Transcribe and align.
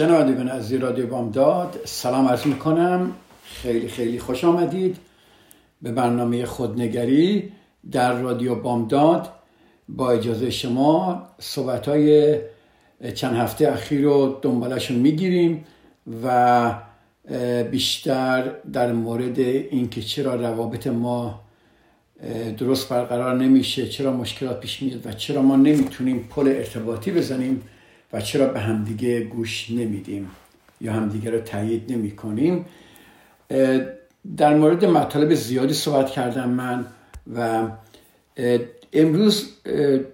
شنوندگان 0.00 0.48
از 0.48 0.72
رادیو 0.72 1.06
بامداد 1.06 1.80
سلام 1.84 2.28
عرض 2.28 2.46
می‌کنم. 2.46 3.12
خیلی 3.44 3.88
خیلی 3.88 4.18
خوش 4.18 4.44
آمدید 4.44 4.96
به 5.82 5.92
برنامه 5.92 6.44
خودنگری 6.44 7.52
در 7.92 8.20
رادیو 8.20 8.54
بامداد. 8.54 9.28
با 9.88 10.10
اجازه 10.10 10.50
شما 10.50 11.22
صحبت 11.38 11.88
های 11.88 12.38
چند 13.14 13.36
هفته 13.36 13.68
اخیر 13.68 14.00
رو 14.00 14.38
دنبالشون 14.42 14.96
می‌گیریم 14.96 15.64
و 16.24 16.74
بیشتر 17.70 18.52
در 18.72 18.92
مورد 18.92 19.38
اینکه 19.38 20.02
چرا 20.02 20.34
روابط 20.34 20.86
ما 20.86 21.40
درست 22.58 22.88
برقرار 22.88 23.36
نمیشه 23.36 23.88
چرا 23.88 24.12
مشکلات 24.12 24.60
پیش 24.60 24.82
میاد 24.82 25.06
و 25.06 25.12
چرا 25.12 25.42
ما 25.42 25.56
نمی‌تونیم 25.56 26.28
پل 26.30 26.48
ارتباطی 26.48 27.12
بزنیم 27.12 27.62
و 28.12 28.20
چرا 28.20 28.46
به 28.46 28.60
همدیگه 28.60 29.20
گوش 29.20 29.70
نمیدیم 29.70 30.30
یا 30.80 30.92
همدیگه 30.92 31.30
رو 31.30 31.40
تایید 31.40 31.92
نمی 31.92 32.10
کنیم 32.10 32.64
در 34.36 34.54
مورد 34.54 34.84
مطالب 34.84 35.34
زیادی 35.34 35.74
صحبت 35.74 36.10
کردم 36.10 36.48
من 36.48 36.86
و 37.36 37.68
امروز 38.92 39.48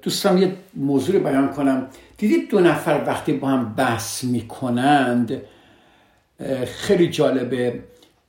دوستم 0.02 0.38
یه 0.38 0.52
موضوع 0.74 1.18
بیان 1.18 1.52
کنم. 1.52 1.86
دیدید 2.18 2.50
دو 2.50 2.60
نفر 2.60 3.04
وقتی 3.06 3.32
با 3.32 3.48
هم 3.48 3.74
بحث 3.74 4.24
می‌کنند 4.24 5.42
خیلی 6.66 7.08
جالبه. 7.08 7.80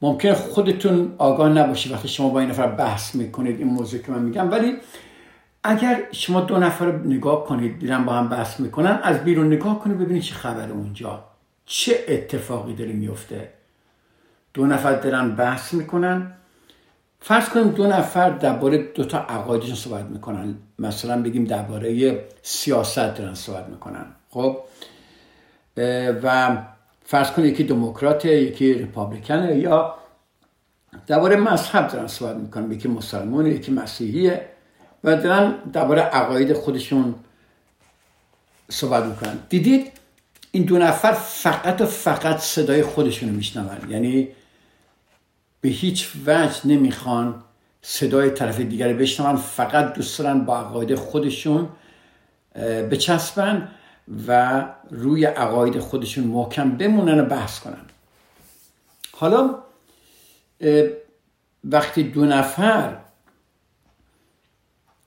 ممکن 0.02 0.34
خودتون 0.34 1.14
آگاه 1.18 1.50
نباشید 1.50 1.92
وقتی 1.92 2.08
شما 2.08 2.30
با 2.30 2.40
این 2.40 2.50
نفر 2.50 2.68
بحث 2.68 3.16
می‌کنید 3.16 3.60
این 3.60 3.68
موضوع 3.68 4.02
که 4.02 4.12
من 4.12 4.22
میگم. 4.22 4.52
ولی 4.52 4.74
اگر 5.68 6.04
شما 6.12 6.42
دو 6.42 6.58
نفر 6.58 6.92
نگاه 6.92 7.46
کنید 7.46 7.80
دیدن 7.80 8.06
با 8.06 8.14
هم 8.14 8.30
بحث 8.30 8.60
می‌کنن 8.60 9.00
از 9.04 9.24
بیرون 9.24 9.48
نگاه 9.48 9.80
کنید 9.80 9.98
ببینید 9.98 10.24
چه 10.24 10.36
خبر 10.36 10.72
اونجا. 10.72 11.24
چه 11.66 12.06
اتفاقی 12.08 12.74
داره 12.74 12.92
میفته 12.92 13.50
دو 14.54 14.66
نفر 14.66 14.94
دارن 14.94 15.36
بحث 15.36 15.74
می‌کنن. 15.74 16.34
فرض 17.20 17.50
کنیم 17.50 17.68
دو 17.68 17.88
نفر 17.88 18.30
درباره 18.30 18.78
دو 18.78 19.04
تا 19.04 19.18
عقایدشون 19.18 19.76
صحبت 19.76 20.06
می‌کنن. 20.06 20.56
مثلا 20.80 21.22
بگیم 21.22 21.46
درباره 21.46 22.22
سیاست 22.42 23.18
دارن 23.18 23.34
صحبت 23.34 23.70
می‌کنن. 23.70 24.06
خب؟ 24.30 24.58
و 26.24 26.58
فرض 27.06 27.32
کنیم 27.32 27.48
یکی 27.48 27.64
دموکراته 27.64 28.42
یکی 28.42 28.74
ریپابلیکنه 28.74 29.58
یا 29.58 29.96
درباره 31.08 31.36
مذهب 31.36 31.88
دارن 31.88 32.08
صحبت 32.08 32.36
می‌کنن. 32.36 32.72
یکی 32.72 32.88
مسلمانه 32.88 33.50
یکی 33.50 33.72
مسیحیه. 33.72 34.50
و 35.08 35.16
دارن 35.16 35.52
درباره 35.74 36.02
عقاید 36.02 36.54
خودشون 36.54 37.16
صحبت 38.70 39.04
می‌کنن. 39.04 39.40
دیدید 39.50 39.92
این 40.52 40.64
دو 40.64 40.78
نفر 40.78 41.12
فقط 41.12 41.82
و 41.82 41.86
فقط 41.86 42.38
صدای 42.38 42.84
خودشون 42.84 43.30
میشنون. 43.30 43.90
یعنی 43.90 44.28
به 45.62 45.70
هیچ 45.70 46.12
وجه 46.26 46.68
نمی‌خوان 46.68 47.44
صدای 47.82 48.30
طرف 48.30 48.60
دیگر 48.60 48.94
بشنون 48.94 49.36
فقط 49.36 49.94
دوست 49.94 50.20
دارن 50.20 50.46
با 50.46 50.60
عقاید 50.60 50.96
خودشون 50.96 51.70
بچسبن 52.92 53.68
و 54.28 54.66
روی 54.90 55.26
عقاید 55.26 55.80
خودشون 55.80 56.24
محکم 56.24 56.72
بمونن 56.72 57.20
و 57.20 57.26
بحث 57.26 57.60
کنن. 57.60 57.86
حالا 59.12 59.56
وقتی 61.64 62.04
دو 62.04 62.26
نفر 62.26 62.98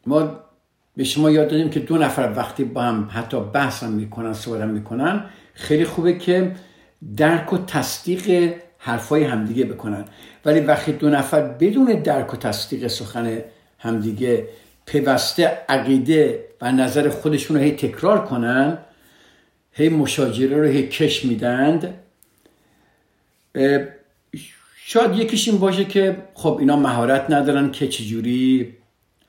ما 0.06 0.40
به 0.96 1.04
شما 1.04 1.30
یاد 1.30 1.48
دادیم 1.48 1.70
که 1.70 1.80
دو 1.80 1.98
نفر 1.98 2.32
وقتی 2.36 2.64
با 2.64 2.82
هم 2.82 3.08
حتی 3.12 3.40
بحث 3.40 3.82
هم 3.82 3.92
می‌کنن 3.92 4.32
صحبت 4.32 4.64
می‌کنن 4.64 5.24
خیلی 5.54 5.84
خوبه 5.84 6.18
که 6.18 6.52
درک 7.16 7.52
و 7.52 7.58
تصدیق 7.58 8.54
حرفای 8.78 9.24
همدیگه 9.24 9.64
بکنن. 9.64 10.04
ولی 10.44 10.60
وقتی 10.60 10.92
دو 10.92 11.10
نفر 11.10 11.40
بدون 11.40 11.84
درک 11.84 12.34
و 12.34 12.36
تصدیق 12.36 12.86
سخن 12.86 13.42
همدیگه 13.78 14.48
پیوسته 14.86 15.58
عقیده 15.68 16.44
و 16.60 16.72
نظر 16.72 17.08
خودشون 17.08 17.56
رو 17.56 17.62
هی 17.62 17.72
تکرار 17.72 18.24
کنن 18.24 18.78
هی 19.72 19.88
مشاجره 19.88 20.56
رو 20.56 20.68
هی 20.68 20.88
کش 20.88 21.24
میدند 21.24 21.94
شاید 24.84 25.16
یکیش 25.16 25.48
این 25.48 25.58
باشه 25.58 25.84
که 25.84 26.16
خب 26.34 26.56
اینا 26.60 26.76
مهارت 26.76 27.30
ندارن 27.30 27.70
که 27.70 27.88
چجوری 27.88 28.76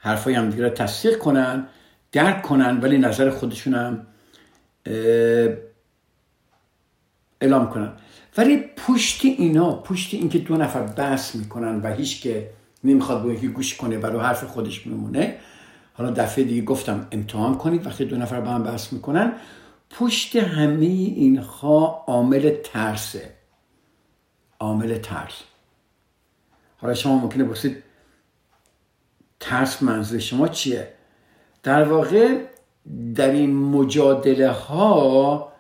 حرفای 0.03 0.33
همدیگه 0.33 0.63
رو 0.63 0.69
تصدیق 0.69 1.17
کنن 1.17 1.67
درک 2.11 2.41
کنن 2.41 2.79
ولی 2.79 2.97
نظر 2.97 3.29
خودشون 3.29 3.73
هم 3.73 4.07
اعلام 7.41 7.69
کنن. 7.69 7.91
ولی 8.37 8.57
پشت 8.87 9.25
اینا 9.25 9.75
پشت 9.75 10.13
اینکه 10.13 10.39
دو 10.39 10.57
نفر 10.57 10.81
بحث 10.81 11.35
می‌کنن 11.35 11.81
و 11.81 11.93
هیچ 11.93 12.21
که 12.21 12.49
نمی‌خواد 12.83 13.23
با 13.23 13.33
یکی 13.33 13.47
گوش 13.47 13.77
کنه 13.77 13.97
و 13.97 14.05
رو 14.05 14.19
حرف 14.19 14.43
خودش 14.43 14.87
میمونه 14.87 15.37
حالا 15.93 16.11
دفعه 16.11 16.43
دیگه 16.43 16.61
گفتم 16.61 17.07
امتحان 17.11 17.57
کنید 17.57 17.87
وقتی 17.87 18.05
دو 18.05 18.17
نفر 18.17 18.41
با 18.41 18.51
هم 18.51 18.63
بحث 18.63 18.93
می‌کنن 18.93 19.33
پشت 19.89 20.35
همه 20.35 20.85
اینها 20.85 22.05
عامل 22.07 22.55
ترسه. 22.63 23.33
عامل 24.59 24.97
ترس. 24.97 25.41
حالا 26.77 26.93
شما 26.93 27.17
ممکنه 27.17 27.43
بسید 27.43 27.83
ترس 29.41 29.83
منظور 29.83 30.19
شما 30.19 30.47
چیه 30.47 30.87
در 31.63 31.83
واقع 31.83 32.37
در 33.15 33.31
این 33.31 33.55
مجادله 33.55 34.51
ها 34.51 35.51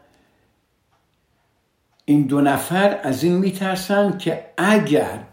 این 2.05 2.21
دو 2.27 2.41
نفر 2.41 2.99
از 3.03 3.23
این 3.23 3.37
میترسن 3.37 4.17
که 4.17 4.45
اگر 4.57 5.23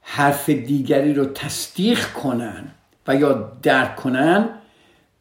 حرف 0.00 0.50
دیگری 0.50 1.14
رو 1.14 1.24
تصدیق 1.24 2.12
کنن 2.12 2.64
و 3.06 3.16
یا 3.16 3.32
درک 3.62 3.96
کنن 3.96 4.48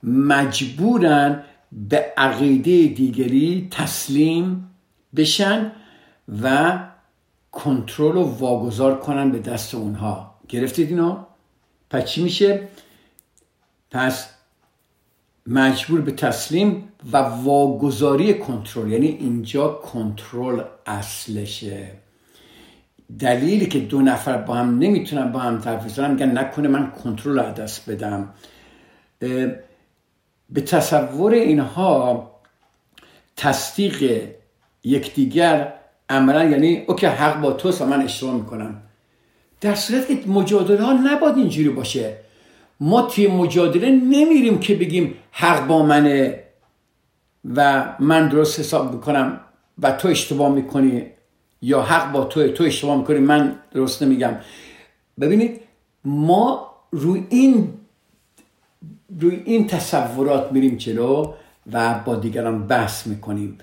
مجبورن 0.04 1.44
به 1.72 2.14
عقیده 2.18 2.88
دیگری 2.88 3.68
تسلیم 3.72 4.70
بشن 5.16 5.72
و 6.44 6.80
کنترل 7.52 8.18
و 8.18 8.24
واگذار 8.24 9.00
کنن 9.00 9.32
به 9.32 9.40
دست 9.40 9.76
اونها 9.76 10.36
گرفتید 10.50 10.90
اینو؟ 10.90 11.18
پس 11.92 12.06
چی 12.06 12.24
میشه؟ 12.24 12.68
پس 13.92 14.30
مجبور 15.48 16.02
به 16.02 16.12
تسلیم 16.12 16.90
و 17.12 17.18
واگذاری 17.18 18.34
کنترل 18.34 18.92
یعنی 18.92 19.08
اینجا 19.08 19.68
کنترل 19.68 20.64
اصلشه. 20.86 21.92
دلیلی 23.20 23.66
که 23.66 23.80
دو 23.80 24.02
نفر 24.02 24.38
با 24.38 24.54
هم 24.54 24.80
نمی‌تونن 24.80 25.32
با 25.32 25.40
هم 25.40 25.58
حرف 25.58 25.86
بزنن 25.86 26.12
میگن 26.12 26.38
نکنه 26.38 26.68
من 26.68 26.92
کنترل 26.92 27.40
رو 27.40 27.52
دست 27.52 27.90
بدم. 27.90 28.34
به 30.50 30.62
تصور 30.62 31.34
اینها 31.34 32.32
تصدیق 33.38 34.30
یکدیگر 34.84 35.74
عملا 36.10 36.44
یعنی 36.44 36.84
اوکی 36.88 37.06
حق 37.06 37.42
با 37.42 37.52
توست 37.52 37.82
و 37.82 37.86
من 37.86 38.02
اشتباه 38.02 38.34
می‌کنم. 38.36 38.82
در 39.62 39.76
صورت 39.76 40.08
که 40.08 40.30
مجادله 40.30 40.84
ها 40.84 40.94
نباید 40.94 41.38
اینجوری 41.38 41.70
باشه. 41.70 42.18
ما 42.80 43.02
توی 43.02 43.28
مجادله 43.28 43.92
نمیریم 43.92 44.60
که 44.60 44.76
بگیم 44.76 45.16
حق 45.32 45.68
با 45.68 45.86
منه 45.86 46.44
و 47.56 47.86
من 48.00 48.28
درست 48.28 48.60
حساب 48.60 48.94
می‌کنم 48.94 49.40
و 49.82 49.92
تو 49.92 50.08
اشتباه 50.08 50.52
می‌کنی 50.52 51.06
یا 51.62 51.82
حق 51.82 52.12
با 52.12 52.24
تو 52.24 52.48
تو 52.48 52.64
اشتباه 52.64 52.98
می‌کنی 52.98 53.20
من 53.20 53.56
درست 53.72 54.04
نمیگم. 54.04 54.36
ببینید 55.20 55.62
ما 56.06 56.68
روی 56.92 57.26
این 57.30 57.74
روی 59.20 59.42
این 59.46 59.68
تصورات 59.68 60.52
میریم 60.52 60.76
جلو 60.76 61.34
و 61.72 62.00
با 62.06 62.16
دیگران 62.16 62.68
بحث 62.68 63.08
می‌کنیم. 63.08 63.58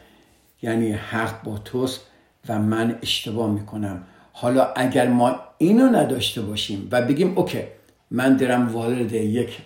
یعنی 0.62 0.92
حق 0.92 1.42
با 1.42 1.58
توست 1.58 2.00
و 2.48 2.58
من 2.58 2.98
اشتباه 3.02 3.50
می‌کنم. 3.50 4.02
حالا 4.40 4.73
اگر 4.76 5.08
ما 5.08 5.40
اینو 5.58 5.87
نداشته 5.87 6.43
باشیم 6.43 6.88
و 6.90 7.02
بگیم 7.02 7.38
اوکی 7.38 7.62
من 8.11 8.37
درم 8.37 8.73
وارد 8.73 9.12
یک 9.12 9.58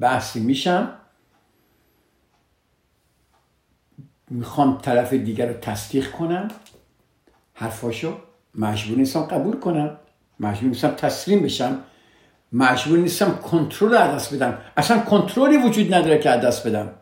بحثی 0.00 0.40
میشم 0.40 0.92
می‌خوام 4.30 4.78
طرف 4.78 5.12
دیگر 5.12 5.46
رو 5.46 5.52
تصدیق 5.52 6.10
کنم 6.10 6.48
حرفاشو 7.54 8.16
مجبور 8.54 8.98
نیستم 8.98 9.22
قبول 9.22 9.60
کنم 9.60 9.98
مجبور 10.40 10.68
نیستم 10.68 10.90
تسلیم 10.90 11.42
بشم 11.42 11.82
مجبور 12.52 12.98
نیستم 12.98 13.36
کنترل 13.36 13.94
از 13.94 14.14
دست 14.14 14.34
بدم. 14.34 14.58
اصلا 14.76 14.98
کنترلی 14.98 15.56
وجود 15.56 15.94
نداره 15.94 16.18
که 16.18 16.28
دست 16.28 16.66
بدم. 16.66 16.94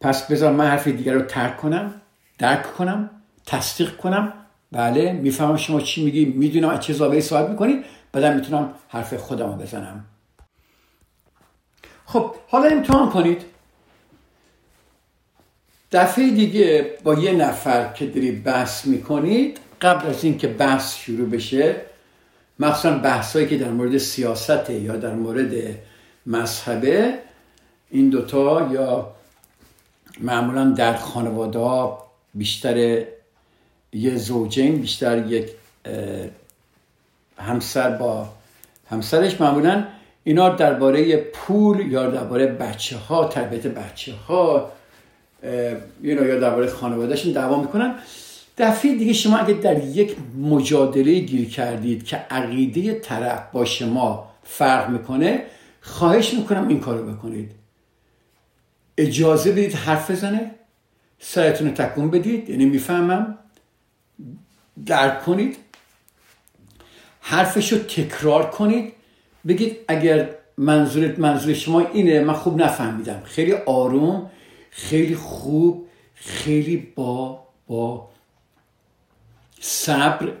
پس 0.00 0.30
بذار 0.30 0.52
من 0.52 0.66
حرف 0.66 0.88
دیگر 0.88 1.12
رو 1.12 1.22
ترک 1.22 1.56
کنم 1.56 2.00
درک 2.38 2.74
کنم. 2.74 3.10
تصدیق 3.48 3.96
کنم. 3.96 4.32
بله 4.72 5.12
می‌فهمم 5.12 5.56
شما 5.56 5.80
چی 5.80 6.04
میگی. 6.04 6.24
می‌دونم 6.24 6.68
از 6.68 6.80
چه 6.80 6.92
زاویه 6.92 7.20
صحبت 7.20 7.50
می‌کنید 7.50 7.84
بعدم 8.12 8.36
می‌تونم 8.36 8.72
حرف 8.88 9.14
خودم 9.14 9.46
رو 9.46 9.52
بزنم. 9.52 10.04
خب 12.06 12.34
حالا 12.48 12.68
امتحان 12.68 13.10
کنید. 13.10 13.44
دفعه 15.92 16.30
دیگه 16.30 16.98
با 17.04 17.14
یه 17.14 17.32
نفر 17.32 17.92
که 17.92 18.06
داری 18.06 18.32
بحث 18.32 18.86
می‌کنید 18.86 19.60
قبل 19.80 20.08
از 20.08 20.24
اینکه 20.24 20.48
بحث 20.48 20.96
شروع 20.96 21.28
بشه 21.28 21.76
مخصوصا 22.58 22.98
بحثایی 22.98 23.46
که 23.46 23.58
در 23.58 23.70
مورد 23.70 23.98
سیاست 23.98 24.70
یا 24.70 24.96
در 24.96 25.14
مورد 25.14 25.52
مذهبه 26.26 27.18
این 27.90 28.10
دوتا 28.10 28.68
یا 28.72 29.14
معمولا 30.20 30.70
در 30.70 30.96
خانواده 30.96 31.58
ها 31.58 32.06
بیشتر 32.34 33.04
یه 33.92 34.16
زوجین 34.16 34.80
بیشتر 34.80 35.26
یک 35.26 35.48
همسر 37.38 37.90
با 37.90 38.28
همسرش 38.90 39.40
معمولا 39.40 39.84
اینا 40.24 40.48
درباره 40.48 41.16
پول 41.16 41.92
یا 41.92 42.10
درباره 42.10 42.46
بچه 42.46 42.96
ها 42.96 43.24
تربیت 43.24 43.66
بچه 43.66 44.14
ها 44.14 44.72
یا 46.02 46.40
درباره 46.40 46.66
خانوادهشون 46.66 47.32
دعوا 47.32 47.60
می‌کنن. 47.60 47.94
دفعه 48.58 48.94
دیگه 48.94 49.12
شما 49.12 49.36
اگه 49.36 49.54
در 49.54 49.84
یک 49.84 50.16
مجادله 50.40 51.18
گیر 51.18 51.48
کردید 51.48 52.04
که 52.04 52.16
عقیده 52.16 53.00
طرف 53.00 53.42
با 53.52 53.64
شما 53.64 54.30
فرق 54.44 54.90
می‌کنه 54.90 55.42
خواهش 55.80 56.34
می‌کنم 56.34 56.68
این 56.68 56.80
کارو 56.80 57.12
بکنید. 57.12 57.52
اجازه 58.98 59.52
بدید 59.52 59.72
حرف 59.72 60.10
بزنه 60.10 60.50
سرتون 61.18 61.68
رو 61.68 61.74
تکون 61.74 62.10
بدید 62.10 62.50
یعنی 62.50 62.64
می‌فهمم 62.64 63.38
درک 64.86 65.22
کنید. 65.22 65.56
حرفش 67.20 67.72
رو 67.72 67.78
تکرار 67.78 68.50
کنید. 68.50 68.92
بگید 69.48 69.76
اگر 69.88 70.28
منظورت 70.56 71.18
منظور 71.18 71.54
شما 71.54 71.80
اینه 71.80 72.20
من 72.20 72.34
خوب 72.34 72.62
نفهمیدم. 72.62 73.22
خیلی 73.24 73.52
آروم 73.52 74.30
خیلی 74.70 75.14
خوب 75.14 75.86
خیلی 76.14 76.76
با 76.76 77.46
با 77.66 78.08
صبر 79.60 80.32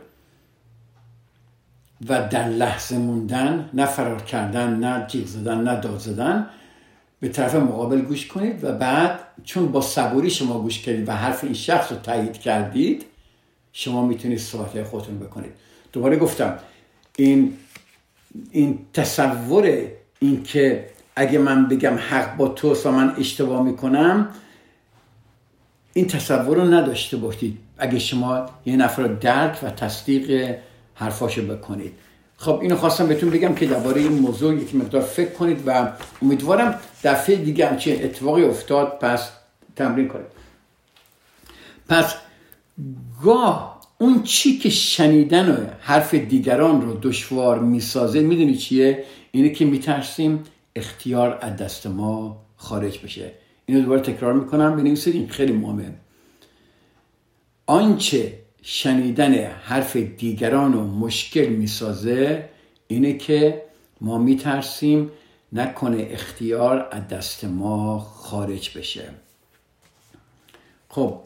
و 2.08 2.28
در 2.28 2.48
لحظه 2.48 2.98
موندن 2.98 3.70
نه 3.74 3.86
فرار 3.86 4.22
کردن 4.22 4.76
نه 4.76 5.06
جیغ 5.06 5.26
زدن 5.26 5.60
نه 5.60 5.80
داد 5.80 5.98
زدن 5.98 6.46
به 7.20 7.28
طرف 7.28 7.54
مقابل 7.54 8.00
گوش 8.00 8.26
کنید 8.26 8.64
و 8.64 8.72
بعد 8.72 9.20
چون 9.44 9.72
با 9.72 9.80
صبوری 9.80 10.30
شما 10.30 10.58
گوش 10.58 10.82
کردید 10.82 11.08
و 11.08 11.12
حرف 11.12 11.44
این 11.44 11.54
شخص 11.54 11.92
رو 11.92 11.98
تایید 11.98 12.38
کردید 12.38 13.04
شما 13.72 14.06
می‌تونید 14.06 14.38
صحبت 14.38 14.82
خودتون 14.82 15.18
بکنید. 15.18 15.52
دوباره 15.92 16.16
گفتم 16.16 16.58
این 17.16 17.56
این 18.50 18.78
تصور 18.92 19.88
این 20.18 20.42
که 20.42 20.90
اگه 21.16 21.38
من 21.38 21.68
بگم 21.68 21.94
حق 21.94 22.36
با 22.36 22.48
تو 22.48 22.74
و 22.74 22.90
من 22.90 23.14
اشتباه 23.18 23.62
می‌کنم 23.62 24.28
این 25.92 26.06
تصور 26.06 26.56
رو 26.56 26.74
نداشته 26.74 27.16
باشید. 27.16 27.58
اگه 27.78 27.98
شما 27.98 28.46
یه 28.66 28.76
نفر 28.76 29.02
درک 29.02 29.58
و 29.62 29.70
تصدیق 29.70 30.56
حرفاشو 30.94 31.46
بکنید. 31.46 31.92
خب 32.36 32.58
اینو 32.62 32.76
خواستم 32.76 33.06
بهتون 33.06 33.30
بگم 33.30 33.54
که 33.54 33.66
درباره 33.66 34.00
این 34.00 34.12
موضوع 34.12 34.54
یک 34.54 34.74
مقدار 34.74 35.02
فکر 35.02 35.30
کنید 35.30 35.62
و 35.66 35.92
امیدوارم 36.22 36.80
دفعه 37.04 37.36
دیگه 37.36 37.66
همچین 37.66 38.04
اتفاقی 38.04 38.44
افتاد. 38.44 38.98
پس 38.98 39.30
تمرین 39.76 40.08
کنید. 40.08 40.26
پس 41.88 42.14
گاه 43.24 43.80
اون 43.98 44.22
چی 44.22 44.58
که 44.58 44.70
شنیدن 44.70 45.50
و 45.50 45.66
حرف 45.80 46.14
دیگران 46.14 46.82
رو 46.82 46.98
دشوار 47.02 47.58
می‌سازه 47.58 48.20
می‌دونی 48.20 48.56
چیه؟ 48.56 49.04
اینه 49.30 49.48
که 49.48 49.64
میترسیم 49.64 50.44
اختیار 50.76 51.38
از 51.40 51.56
دست 51.56 51.86
ما 51.86 52.42
خارج 52.56 52.98
بشه. 52.98 53.32
اینو 53.66 53.80
دوباره 53.80 54.00
تکرار 54.00 54.32
می‌کنم 54.32 54.76
بنویسید 54.76 55.14
این 55.14 55.28
خیلی 55.28 55.52
مهمه. 55.52 55.94
آنچه 57.66 58.38
شنیدن 58.62 59.34
حرف 59.44 59.96
دیگران 59.96 60.72
رو 60.72 60.84
مشکل 60.84 61.46
می‌سازه 61.46 62.48
اینه 62.86 63.16
که 63.16 63.62
ما 64.00 64.18
میترسیم 64.18 65.10
نکنه 65.52 66.08
اختیار 66.10 66.88
از 66.90 67.08
دست 67.08 67.44
ما 67.44 67.98
خارج 67.98 68.78
بشه. 68.78 69.10
خب 70.88 71.20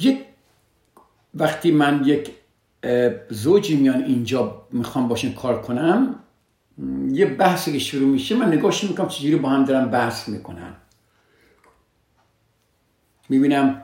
یک 0.00 0.18
وقتی 1.34 1.70
من 1.70 2.02
یک 2.04 2.30
زوجی 3.30 3.76
میان 3.76 4.04
اینجا 4.04 4.62
می‌خوام 4.72 5.08
باشین 5.08 5.32
کار 5.32 5.62
کنم 5.62 6.14
یه 7.12 7.26
بحثی 7.26 7.72
که 7.72 7.78
شروع 7.78 8.08
میشه 8.08 8.34
من 8.34 8.52
نگاهش 8.52 8.84
می‌کنم 8.84 9.08
چجوری 9.08 9.36
با 9.36 9.48
هم 9.48 9.64
دارم 9.64 9.90
بحث 9.90 10.28
می‌کنن. 10.28 10.74
می‌بینم 13.28 13.82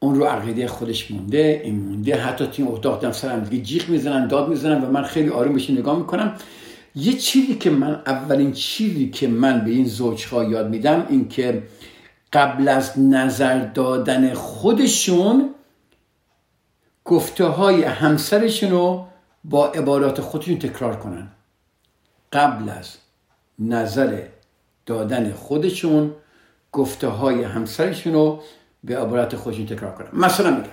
اون 0.00 0.14
رو 0.14 0.24
عقیده 0.24 0.66
خودش 0.66 1.10
مونده 1.10 1.60
این 1.64 1.80
مونده 1.80 2.16
حتی 2.16 2.46
توی 2.46 2.64
اتاق 2.64 3.00
دارم 3.00 3.12
سرم 3.12 3.40
دیگه 3.40 3.64
جیغ 3.64 3.88
می‌زنن 3.88 4.26
داد 4.26 4.48
می‌زنن 4.48 4.84
و 4.84 4.90
من 4.90 5.02
خیلی 5.02 5.28
آروم 5.28 5.52
بهش 5.52 5.70
نگاه 5.70 5.98
می‌کنم. 5.98 6.34
یه 6.94 7.12
چیزی 7.12 7.54
که 7.54 7.70
من 7.70 8.02
اولین 8.06 8.52
چیزی 8.52 9.10
که 9.10 9.28
من 9.28 9.64
به 9.64 9.70
این 9.70 9.84
زوجها 9.84 10.44
یاد 10.44 10.70
میدم 10.70 11.06
این 11.08 11.28
که 11.28 11.62
قبل 12.32 12.68
از 12.68 12.98
نظر 12.98 13.58
دادن 13.58 14.34
خودشون 14.34 15.54
گفته 17.04 17.44
های 17.44 17.82
همسرشون 17.82 18.70
رو 18.70 19.06
با 19.44 19.68
عبارات 19.68 20.20
خودشون 20.20 20.58
تکرار 20.58 20.96
کنن. 20.96 21.28
قبل 22.32 22.68
از 22.68 22.96
نظر 23.58 24.22
دادن 24.86 25.32
خودشون 25.32 26.14
گفته 26.72 27.08
های 27.08 27.44
همسرشون 27.44 28.12
رو 28.12 28.42
به 28.84 28.98
عبارت 28.98 29.36
خودشون 29.36 29.66
تکرار 29.66 29.94
کنن. 29.94 30.08
مثلا 30.12 30.50
میگم 30.50 30.68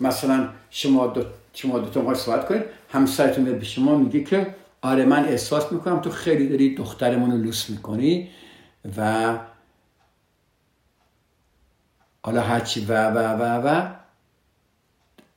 مثلا 0.00 0.48
شما 0.70 1.06
دو 1.06 1.22
شما 1.52 1.78
دو 1.78 2.02
تا 2.02 2.14
صحبت 2.14 2.48
کنید. 2.48 2.62
همسرتون 2.88 3.44
به 3.44 3.64
شما 3.64 3.96
میگه 3.98 4.24
که 4.24 4.54
آره 4.82 5.04
من 5.04 5.24
احساس 5.24 5.72
می‌کنم 5.72 6.00
تو 6.00 6.10
خیلی 6.10 6.48
داری 6.48 6.74
دخترمون 6.74 7.30
رو 7.30 7.36
لوس 7.36 7.70
می‌کنی 7.70 8.28
و 8.96 9.34
حالا 12.22 12.40
هرچی 12.40 12.84
و 12.84 13.10
و 13.10 13.18
و 13.18 13.68
و. 13.68 13.86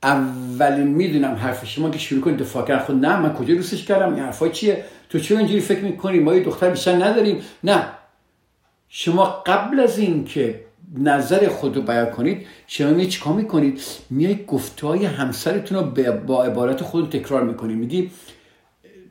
اولین 0.02 0.86
می‌دونم 0.88 1.34
حرف 1.34 1.66
شما 1.66 1.90
که 1.90 1.98
شروع 1.98 2.20
کنید 2.20 2.38
دفاع 2.38 2.66
کردن. 2.66 2.84
خود 2.84 3.04
نه 3.04 3.16
من 3.16 3.34
کجا 3.34 3.54
دوستش 3.54 3.84
کردم؟ 3.84 4.14
این 4.14 4.24
حرفا 4.24 4.48
چیه؟ 4.48 4.84
تو 5.10 5.18
چرا 5.18 5.38
اینجوری 5.38 5.60
فکر 5.60 5.80
می‌کنی؟ 5.80 6.18
ما 6.18 6.34
یه 6.34 6.44
دختر 6.44 6.70
بیشتر 6.70 7.04
نداریم. 7.04 7.42
نه. 7.64 7.86
شما 8.88 9.24
قبل 9.24 9.80
از 9.80 9.98
این 9.98 10.24
که 10.24 10.60
نظر 10.98 11.48
خود 11.48 11.76
رو 11.76 11.82
بیان 11.82 12.10
کنید 12.10 12.46
شما 12.66 12.90
می 12.90 13.06
چیکار 13.06 13.32
می‌کنید؟ 13.32 13.80
میای 14.10 14.44
گفتهای 14.46 15.04
همسرتون 15.04 15.78
رو 15.78 16.14
با 16.26 16.44
عبارت 16.44 16.82
خود 16.82 17.10
تکرار 17.10 17.42
می‌کنید. 17.42 17.76
میگی 17.76 18.10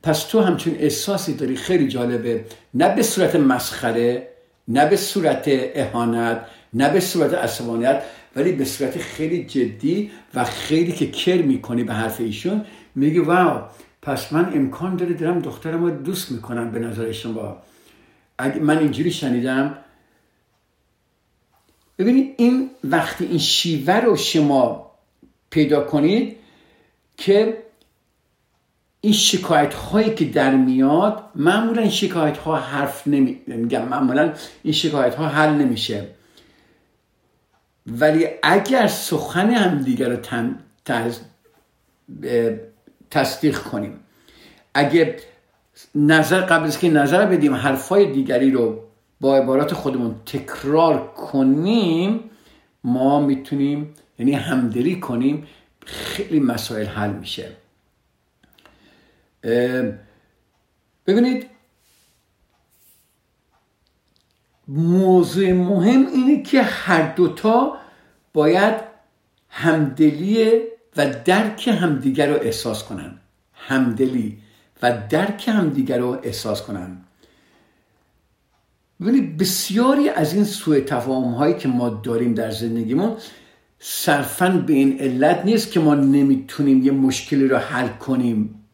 پس 0.04 0.24
تو 0.24 0.42
همچون 0.42 0.76
احساسی 0.80 1.34
داری؟ 1.34 1.56
خیلی 1.56 1.88
جالبه. 1.88 2.46
نه 2.74 2.96
به 2.96 3.04
صورت 3.04 3.36
مسخره 3.36 4.28
نه 4.68 4.86
به 4.86 4.98
صورت 4.98 5.44
اهانت 5.48 6.42
نه 6.76 6.90
به 6.90 7.00
صورت 7.00 7.34
عصبانیت 7.34 8.04
ولی 8.36 8.52
به 8.52 8.66
صورت 8.66 8.98
خیلی 8.98 9.44
جدی 9.44 10.12
و 10.34 10.44
خیلی 10.44 10.92
که 10.92 11.12
کر 11.12 11.42
می‌کنی 11.42 11.84
به 11.84 11.94
حرف 11.94 12.20
ایشون 12.20 12.66
میگه 12.96 13.22
واو 13.22 13.62
پس 14.02 14.34
من 14.34 14.52
امکان 14.56 14.96
داره 14.96 15.14
دارم 15.14 15.40
دخترم 15.40 15.84
رو 15.84 15.90
دوست 15.90 16.32
می‌کنم 16.32 16.72
به 16.72 16.80
نظر 16.80 17.12
شما. 17.12 17.58
اگه 18.38 18.60
من 18.60 18.78
اینجوری 18.78 19.12
شنیدم 19.12 19.78
ببینید 21.98 22.36
این 22.38 22.70
وقتی 22.84 23.26
این 23.26 23.38
شیوه 23.38 23.94
رو 23.94 24.16
شما 24.16 24.92
پیدا 25.50 25.84
کنید 25.84 26.38
که 27.18 27.58
این 29.02 29.14
شکایت 29.14 29.74
هایی 29.74 30.16
که 30.16 30.26
در 30.26 30.56
میاد 30.56 31.24
معمولا 31.36 31.82
این 31.82 31.92
شکایت 31.92 32.38
ها 32.38 32.56
حرف 32.56 33.08
نمی 33.08 33.42
معمولا 33.90 34.34
این 34.64 34.74
شکایت 34.74 35.16
ها 35.16 35.28
حل 35.28 35.50
نمیشه. 35.50 36.08
ولی 37.88 38.28
اگر 38.44 38.88
سخن 38.88 39.50
هم 39.50 39.82
دیگر 39.82 40.10
رو 40.10 40.16
تن... 40.16 40.60
تصدیق 43.12 43.58
کنیم 43.58 44.00
اگه 44.74 45.18
نظر 45.96 46.42
قبل 46.42 46.66
از 46.66 46.80
که 46.80 46.90
نظر 46.90 47.26
بدیم 47.26 47.54
حرفای 47.54 48.12
دیگری 48.12 48.52
رو 48.52 48.84
با 49.22 49.38
عبارات 49.38 49.74
خودمون 49.74 50.16
تکرار 50.26 51.08
کنیم 51.14 52.30
ما 52.84 53.20
می‌تونیم 53.20 53.94
یعنی 54.20 54.34
همدلی 54.34 55.00
کنیم 55.00 55.48
خیلی 55.86 56.40
مسائل 56.40 56.86
حل 56.86 57.10
میشه. 57.10 57.52
ببینید 61.08 61.55
موضوع 64.68 65.52
مهم 65.52 66.08
اینه 66.08 66.44
که 66.44 66.62
هر 66.62 67.16
دوتا 67.16 67.78
باید 68.34 68.76
همدلی 69.50 70.60
و 70.98 71.10
درک 71.26 71.68
همدیگر 71.68 72.34
رو 72.34 72.40
احساس 72.42 72.84
کنن. 72.84 73.20
همدلی 73.54 74.38
و 74.82 74.98
درک 75.10 75.48
همدیگر 75.48 75.98
رو 75.98 76.20
احساس 76.24 76.62
کنن. 76.62 76.98
ببینید 79.02 79.38
بسیاری 79.38 80.10
از 80.10 80.34
این 80.34 80.44
سوء 80.44 80.80
تفاهم 80.80 81.32
هایی 81.32 81.54
که 81.54 81.68
ما 81.68 81.90
داریم 81.90 82.34
در 82.34 82.52
زندگیمون 82.52 83.18
صرفا 83.80 84.50
به 84.50 84.74
این 84.74 85.00
علت 85.00 85.46
نیست 85.46 85.72
که 85.72 85.80
ما 85.80 85.96
نمی‌تونیم 85.96 86.84
یه 86.84 86.92
مشکلی 86.92 87.48
رو 87.48 87.58
حل 87.58 87.88
کنیم. 87.88 88.66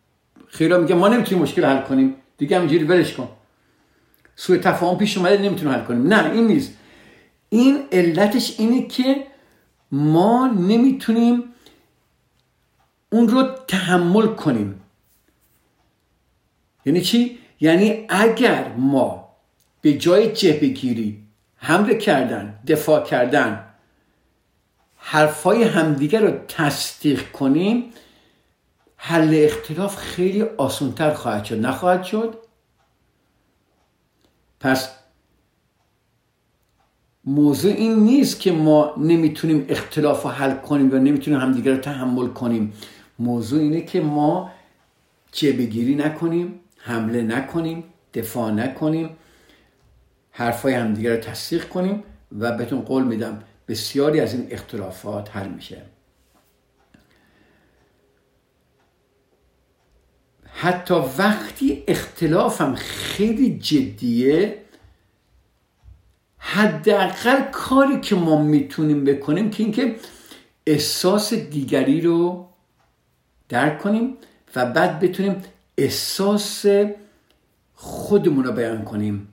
خیلی 0.47 0.77
میگه 0.77 0.95
ما 0.95 1.07
نمی‌تونیم 1.07 1.43
مشکل 1.43 1.65
حل 1.65 1.81
کنیم. 1.81 2.15
دیگه 2.37 2.57
همینجوری 2.57 2.83
ولش 2.83 3.13
کن. 3.13 3.27
سوء 4.43 4.57
تفاهم 4.57 4.97
پیش 4.97 5.17
اومده 5.17 5.37
نمی‌تونیم 5.37 5.73
حل 5.73 5.83
کنیم. 5.83 6.13
نه 6.13 6.31
این 6.31 6.47
نیست. 6.47 6.73
این 7.49 7.83
علتش 7.91 8.59
اینه 8.59 8.87
که 8.87 9.27
ما 9.91 10.47
نمی‌تونیم 10.47 11.43
اون 13.09 13.27
رو 13.27 13.43
تحمل 13.67 14.27
کنیم. 14.27 14.81
یعنی 16.85 17.01
چی؟ 17.01 17.37
یعنی 17.59 18.05
اگر 18.09 18.71
ما 18.73 19.29
به 19.81 19.93
جای 19.93 20.31
جبهگیری 20.31 21.23
حمله 21.55 21.95
کردن 21.95 22.59
دفاع 22.67 23.03
کردن 23.03 23.65
حرفای 24.97 25.63
همدیگر 25.63 26.21
رو 26.21 26.31
تصدیق 26.47 27.31
کنیم 27.31 27.93
حل 28.97 29.43
اختلاف 29.43 29.95
خیلی 29.95 30.41
آسونتر 30.41 31.13
خواهد 31.13 31.45
شد. 31.45 31.65
نخواهد 31.65 32.03
شد. 32.03 32.50
پس 34.61 34.89
موضوع 37.25 37.71
این 37.71 37.99
نیست 37.99 38.39
که 38.39 38.51
ما 38.51 38.95
نمی‌تونیم 38.97 39.65
اختلاف 39.69 40.23
رو 40.23 40.29
حل 40.29 40.53
کنیم 40.55 40.91
و 40.91 40.95
نمی‌تونیم 40.95 41.39
همدیگر 41.39 41.71
رو 41.71 41.77
تحمل 41.77 42.27
کنیم. 42.27 42.73
موضوع 43.19 43.61
اینه 43.61 43.81
که 43.81 44.01
ما 44.01 44.51
جبهگیری 45.31 45.95
نکنیم 45.95 46.59
حمله 46.77 47.21
نکنیم 47.21 47.83
دفاع 48.13 48.51
نکنیم 48.51 49.09
حرفای 50.31 50.73
همدیگر 50.73 51.15
رو 51.15 51.17
تصدیق 51.17 51.69
کنیم 51.69 52.03
و 52.39 52.57
بهتون 52.57 52.81
قول 52.81 53.03
میدم 53.03 53.43
بسیاری 53.67 54.19
از 54.19 54.33
این 54.33 54.47
اختلافات 54.51 55.35
حل 55.35 55.47
میشه. 55.47 55.81
حتی 60.61 60.93
وقتی 60.93 61.83
اختلافم 61.87 62.75
خیلی 62.75 63.59
جدیه 63.59 64.57
حداقل 66.37 67.41
کاری 67.51 67.99
که 68.01 68.15
ما 68.15 68.41
می‌تونیم 68.41 69.03
بکنیم 69.03 69.49
که 69.49 69.63
اینکه 69.63 69.95
احساس 70.67 71.33
دیگری 71.33 72.01
رو 72.01 72.47
درک 73.49 73.79
کنیم 73.79 74.17
و 74.55 74.65
بعد 74.65 74.99
بتونیم 74.99 75.35
احساس 75.77 76.65
خودمون 77.73 78.43
رو 78.43 78.51
بیان 78.51 78.83
کنیم. 78.83 79.27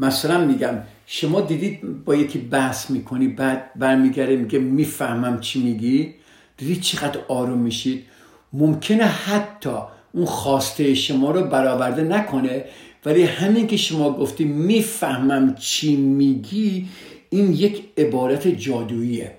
مثلا 0.00 0.44
میگم 0.44 0.74
شما 1.06 1.40
دیدید 1.40 2.04
با 2.04 2.14
یکی 2.14 2.38
بحث 2.38 2.90
می‌کنی 2.90 3.28
بعد 3.28 3.70
برمیگره 3.76 4.36
میگه 4.36 4.58
می‌فهمم 4.58 5.40
چی 5.40 5.62
میگی. 5.62 6.14
دیدید 6.56 6.80
چقدر 6.80 7.20
آروم 7.28 7.58
میشید. 7.58 8.06
ممکنه 8.52 9.04
حتی 9.04 9.76
اون 10.12 10.24
خواسته 10.24 10.94
شما 10.94 11.30
رو 11.30 11.44
برآورده 11.44 12.02
نکنه 12.02 12.64
ولی 13.04 13.22
همین 13.22 13.66
که 13.66 13.76
شما 13.76 14.12
گفتی 14.12 14.44
می‌فهمم 14.44 15.54
چی 15.54 15.96
میگی 15.96 16.88
این 17.30 17.52
یک 17.52 17.92
عبارت 17.98 18.48
جادوییه. 18.48 19.36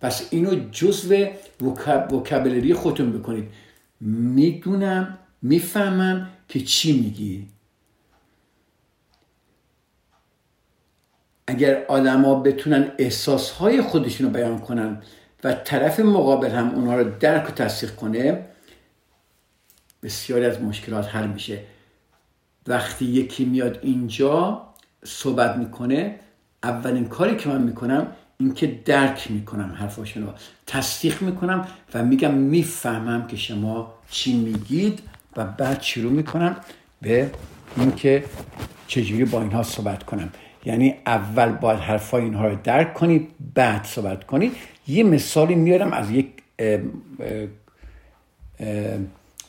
پس 0.00 0.28
اینو 0.30 0.70
جزو 0.70 1.26
وکابلری 2.10 2.74
خودتون 2.74 3.12
بکنید. 3.12 3.44
می‌دونم 4.00 5.18
می‌فهمم 5.42 6.30
که 6.48 6.60
چی 6.60 7.00
میگی. 7.00 7.46
اگر 11.46 11.84
آدما 11.88 12.34
بتونن 12.34 12.92
احساسهای 12.98 13.82
خودشون 13.82 14.26
رو 14.26 14.32
بیان 14.32 14.58
کنن 14.58 15.02
و 15.44 15.52
طرف 15.52 16.00
مقابل 16.00 16.50
هم 16.50 16.70
اونها 16.74 16.96
رو 16.96 17.10
درک 17.20 17.48
و 17.48 17.52
تصدیق 17.52 17.94
کنه 17.94 18.46
بسیاری 20.04 20.44
از 20.44 20.60
مشکلات 20.60 21.14
حل 21.14 21.26
میشه. 21.26 21.58
وقتی 22.66 23.04
یکی 23.04 23.44
میاد 23.44 23.78
اینجا 23.82 24.62
صحبت 25.04 25.56
می‌کنه 25.56 26.20
اولین 26.62 27.04
کاری 27.04 27.36
که 27.36 27.48
من 27.48 27.62
می‌کنم 27.62 28.06
اینکه 28.38 28.66
درک 28.84 29.30
می‌کنم 29.30 29.74
حرفاشون 29.78 30.22
رو. 30.22 30.32
تصدیق 30.66 31.22
می‌کنم 31.22 31.66
و 31.94 32.04
میگم 32.04 32.34
می‌فهمم 32.34 33.26
که 33.26 33.36
شما 33.36 33.94
چی 34.10 34.36
میگید 34.36 35.02
و 35.36 35.44
بعد 35.44 35.82
شروع 35.82 36.12
می‌کنم 36.12 36.56
به 37.02 37.30
اینکه 37.76 38.24
چجوری 38.86 39.24
با 39.24 39.40
اینها 39.40 39.62
صحبت 39.62 40.02
کنم. 40.02 40.30
یعنی 40.64 40.94
اول 41.06 41.52
باید 41.52 41.78
حرفای 41.78 42.22
اینها 42.22 42.48
رو 42.48 42.58
درک 42.64 42.94
کنید 42.94 43.28
بعد 43.54 43.84
صحبت 43.84 44.24
کنید 44.24 44.52
یه 44.88 45.04
مثالی 45.04 45.54
میارم 45.54 45.92
از 45.92 46.10
یک 46.10 46.26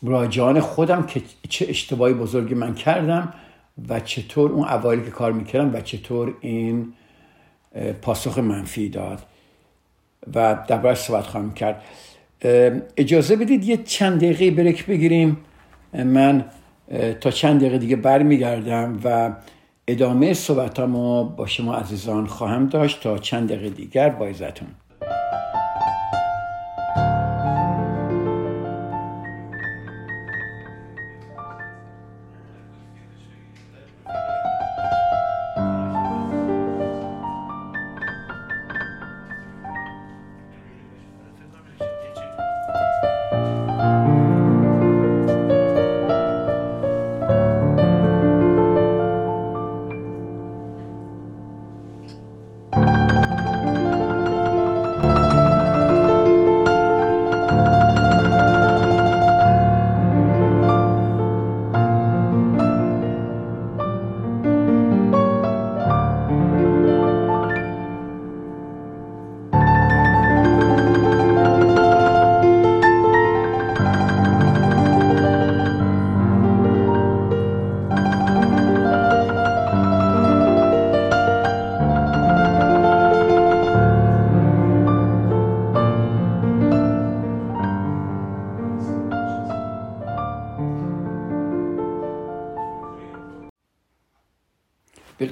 مراجعان 0.05 0.59
خودم 0.59 1.05
که 1.05 1.21
چه 1.49 1.65
اشتباهی 1.69 2.13
بزرگی 2.13 2.53
من 2.53 2.73
کردم 2.73 3.33
و 3.89 3.99
چطور 3.99 4.51
اون 4.51 4.67
اوایلی 4.67 5.05
که 5.05 5.11
کار 5.11 5.31
می‌کردم 5.31 5.75
و 5.75 5.81
چطور 5.81 6.33
این 6.41 6.93
پاسخ 8.01 8.37
منفی 8.37 8.89
داد 8.89 9.19
و 10.35 10.57
دربارش 10.67 10.97
صحبت 10.97 11.23
خواهم 11.23 11.53
کرد. 11.53 11.81
اجازه 12.97 13.35
بدید 13.35 13.63
یه 13.63 13.77
چند 13.77 14.17
دقیقه 14.17 14.51
بریک 14.51 14.85
بگیریم. 14.85 15.37
من 15.93 16.45
تا 17.21 17.31
چند 17.31 17.59
دقیقه 17.59 17.77
دیگه 17.77 17.95
برمیگردم 17.95 18.99
و 19.03 19.35
ادامه 19.87 20.33
صحبتامو 20.33 21.23
با 21.23 21.45
شما 21.45 21.75
عزیزان 21.75 22.25
خواهم 22.25 22.67
داشت 22.67 23.03
تا 23.03 23.17
چند 23.17 23.49
دقیقه 23.49 23.69
دیگر 23.69 24.09
با 24.09 24.25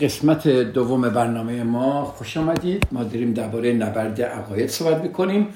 قسمت 0.04 0.48
دوم 0.48 1.02
برنامه 1.02 1.64
ما 1.64 2.06
خوش 2.06 2.38
آمدید. 2.38 2.88
ما 2.92 3.04
داریم 3.04 3.34
درباره 3.34 3.74
نبرد 3.74 4.22
عقاید 4.22 4.70
صحبت 4.70 5.02
می‌کنیم. 5.02 5.48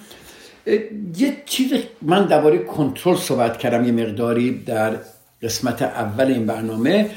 یه 1.17 1.37
چیز 1.45 1.73
من 2.01 2.25
درباره 2.25 2.57
کنترل 2.57 3.15
صحبت 3.15 3.57
کردم 3.57 3.85
یه 3.85 3.91
مقداری 3.91 4.63
در 4.63 4.95
قسمت 5.41 5.81
اول 5.81 6.25
این 6.25 6.45
برنامه. 6.45 7.09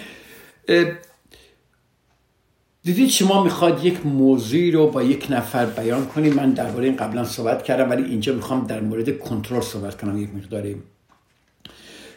دیدید 2.83 3.09
شما 3.09 3.45
می‌خواد 3.45 3.85
یک 3.85 4.07
موضوعی 4.07 4.71
رو 4.71 4.87
با 4.87 5.03
یک 5.03 5.27
نفر 5.31 5.67
بیان 5.67 6.07
کنید 6.07 6.35
من 6.35 6.51
درباره 6.51 6.85
این 6.85 6.97
قبلا 6.97 7.25
صحبت 7.25 7.63
کردم 7.63 7.91
ولی 7.91 8.05
اینجا 8.05 8.35
می‌خوام 8.35 8.67
در 8.67 8.81
مورد 8.81 9.19
کنترل 9.19 9.61
صحبت 9.61 10.01
کنم 10.01 10.19
یک 10.19 10.31
مقداری. 10.35 10.77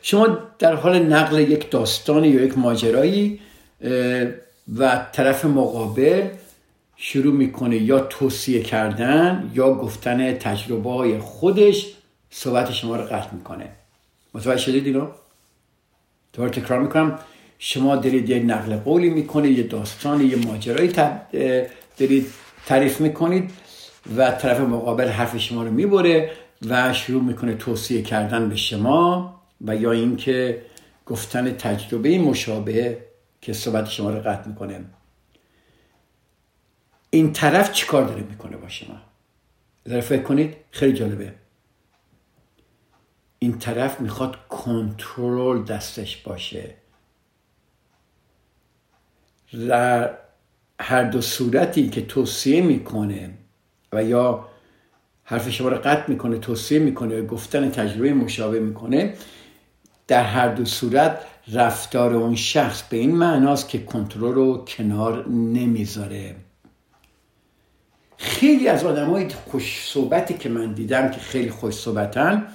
شما 0.01 0.37
در 0.59 0.75
حال 0.75 0.99
نقل 0.99 1.39
یک 1.39 1.71
داستانی 1.71 2.27
یا 2.27 2.41
یک 2.41 2.57
ماجرایی 2.57 3.39
و 4.77 5.05
طرف 5.11 5.45
مقابل 5.45 6.27
شروع 6.95 7.33
می‌کنه 7.33 7.77
یا 7.77 7.99
توصیه 7.99 8.63
کردن 8.63 9.51
یا 9.53 9.73
گفتن 9.73 10.33
تجربه 10.33 10.89
های 10.89 11.19
خودش 11.19 11.93
صحبت 12.29 12.71
شما 12.71 12.95
رو 12.95 13.03
قطع 13.03 13.33
می‌کنه 13.33 13.69
متوجه 14.33 14.61
شدید 14.61 14.85
اینو؟ 14.85 15.07
دوباره 16.33 16.51
تکرار 16.51 16.81
می‌کنم 16.81 17.19
شما 17.59 17.95
دارید 17.95 18.29
یه 18.29 18.39
نقل 18.39 18.75
قولی 18.75 19.09
می‌کنید 19.09 19.57
یه 19.57 19.63
داستان 19.63 20.21
یه 20.21 20.35
ماجرایی 20.35 20.93
دارید 21.97 22.27
تعریف 22.65 23.01
می‌کنید 23.01 23.51
و 24.17 24.31
طرف 24.31 24.59
مقابل 24.59 25.07
حرف 25.07 25.37
شما 25.37 25.63
رو 25.63 25.71
می‌بره 25.71 26.31
و 26.69 26.93
شروع 26.93 27.23
می‌کنه 27.23 27.53
توصیه 27.55 28.01
کردن 28.01 28.49
به 28.49 28.55
شما 28.55 29.33
و 29.61 29.75
یا 29.75 29.91
اینکه 29.91 30.61
گفتن 31.05 31.51
تجربه 31.51 32.19
مشابه 32.19 32.97
که 33.43 33.53
صحبت 33.53 33.89
شما 33.89 34.09
رو 34.09 34.19
قطع 34.19 34.47
می‌کنه. 34.47 34.85
این 37.09 37.33
طرف 37.33 37.71
چی 37.71 37.87
کار 37.87 38.05
داره 38.05 38.21
می‌کنه 38.21 38.57
با 38.57 38.69
شما؟ 38.69 39.01
ذره 39.89 40.01
فکر 40.01 40.23
کنید 40.23 40.55
خیلی 40.71 40.93
جالبه. 40.93 41.35
این 43.39 43.59
طرف 43.59 44.01
می‌خواد 44.01 44.47
کنترل 44.47 45.63
دستش 45.63 46.17
باشه. 46.17 46.75
در 49.67 50.17
هر 50.79 51.03
دو 51.03 51.21
صورتی 51.21 51.89
که 51.89 52.05
توصیه 52.05 52.61
می‌کنه 52.61 53.37
و 53.91 54.03
یا 54.03 54.49
حرف 55.23 55.49
شما 55.49 55.69
رو 55.69 55.77
قطع 55.77 56.09
می‌کنه 56.09 56.37
توصیه 56.37 56.79
می‌کنه 56.79 57.21
و 57.21 57.25
گفتن 57.25 57.71
تجربه 57.71 58.13
مشابه 58.13 58.59
می‌کنه 58.59 59.13
در 60.07 60.23
هر 60.23 60.49
دو 60.49 60.65
صورت 60.65 61.25
رفتار 61.51 62.13
اون 62.13 62.35
شخص 62.35 62.83
به 62.83 62.97
این 62.97 63.15
معناست 63.15 63.69
که 63.69 63.79
کنترل 63.79 64.33
رو 64.33 64.65
کنار 64.65 65.29
نمی‌ذاره. 65.29 66.35
خیلی 68.17 68.67
از 68.67 68.83
آدم 68.83 69.09
های 69.09 69.29
خوش 69.29 69.85
صحبتی 69.85 70.33
که 70.33 70.49
من 70.49 70.73
دیدم 70.73 71.11
که 71.11 71.19
خیلی 71.19 71.49
خوش 71.49 71.73
صحبتن 71.73 72.47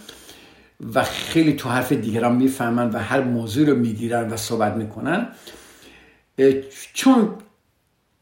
و 0.95 1.04
خیلی 1.04 1.52
تو 1.52 1.68
حرف 1.68 1.92
دیگران 1.92 2.37
می‌فهمن 2.37 2.90
و 2.90 2.99
هر 2.99 3.21
موضوع 3.21 3.66
رو 3.66 3.76
می‌گیرن 3.76 4.33
و 4.33 4.37
صحبت 4.37 4.73
می‌کنن 4.73 5.28
چون 6.95 7.35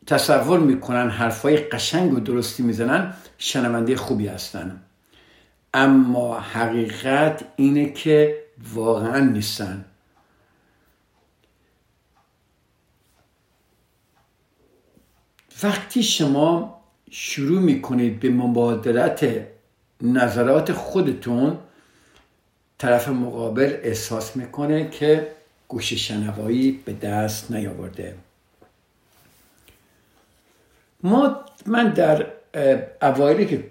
تصور 0.07 0.61
می‌کنن 0.61 1.11
حرفای 1.11 1.57
قشنگ 1.57 2.13
و 2.13 2.21
درستی 2.21 2.63
می‌زنن 2.63 3.15
شنونده 3.39 3.97
خوبی 3.97 4.27
هستن. 4.27 4.81
اما 5.75 6.41
حقیقت 6.41 7.45
اینه 7.57 7.93
که 7.93 8.39
واقعا 8.75 9.21
نیستن. 9.21 9.85
وقتی 15.63 16.03
شما 16.03 16.81
شروع 17.11 17.61
می‌کنید 17.61 18.21
به 18.21 18.31
مبادلت 18.31 19.47
نظرات 20.03 20.73
خودتون 20.73 21.59
طرف 22.79 23.09
مقابل 23.09 23.77
احساس 23.83 24.37
می‌کنه 24.37 24.91
که 24.91 25.29
گوش 25.69 25.93
شنوایی 25.93 26.81
به 26.85 26.93
دست 26.93 27.51
نیاورده. 27.51 28.15
ما 31.03 31.41
من 31.67 31.89
در 31.89 32.27
اوایلی 33.03 33.47
که 33.47 33.65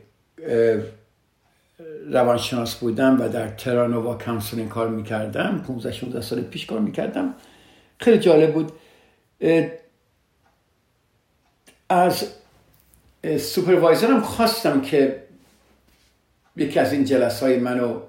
روانشناس 2.12 2.76
بودم 2.76 3.21
و 3.21 3.30
در 3.30 3.48
Terra 3.48 3.85
Nova 3.85 4.15
counseling 4.15 4.70
کار 4.69 4.89
می‌کردم 4.89 5.63
15 5.67 5.91
16 5.91 6.21
سال 6.21 6.41
پیش 6.41 6.65
کار 6.65 6.80
می‌کردم 6.80 7.34
خیلی 8.00 8.17
جالب 8.17 8.54
بود. 8.54 8.71
از 11.89 12.28
supervisor 13.39 14.14
م 14.14 14.22
خواستم 14.21 14.82
که 14.82 15.24
یکی 16.56 16.80
از 16.80 16.93
این 16.93 17.06
جلس 17.06 17.43
های 17.43 17.60
منو 17.60 18.00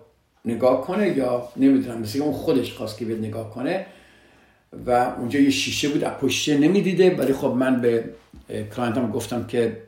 نگاه 0.44 0.80
کنه 0.86 1.08
یا 1.08 1.48
نمی‌دونم 1.56 1.98
مثل 1.98 2.22
اون 2.22 2.32
خودش 2.32 2.72
خواست 2.72 2.98
که 2.98 3.04
بیاد 3.04 3.18
نگاه 3.18 3.50
کنه 3.50 3.86
و 4.86 4.90
اونجا 4.90 5.40
یه 5.40 5.50
شیشه 5.50 5.88
بود 5.88 6.04
از 6.04 6.12
پشته 6.12 6.58
نمی‌دیده 6.58 7.16
ولی 7.16 7.32
خب 7.32 7.46
من 7.46 7.80
به 7.80 8.04
client 8.76 9.05
م 9.05 9.10
گفتم 9.10 9.46
که 9.46 9.82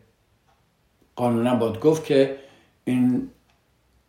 قانونا 1.16 1.54
باید 1.54 1.80
گفت 1.80 2.04
که 2.04 2.36
این 2.84 3.30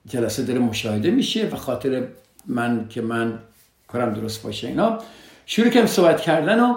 جلسه 0.06 0.44
داره 0.44 0.60
مشاهده 0.60 1.12
میشه 1.12 1.48
و 1.48 1.56
خاطر 1.56 2.08
من 2.46 2.88
که 2.90 3.02
من 3.02 3.40
کارم 3.88 4.14
درست 4.14 4.44
باشه 4.44 4.68
اینا. 4.68 5.00
شروع 5.46 5.70
کردم 5.70 5.88
صحبت 5.88 6.22
کردن 6.22 6.60
و 6.60 6.76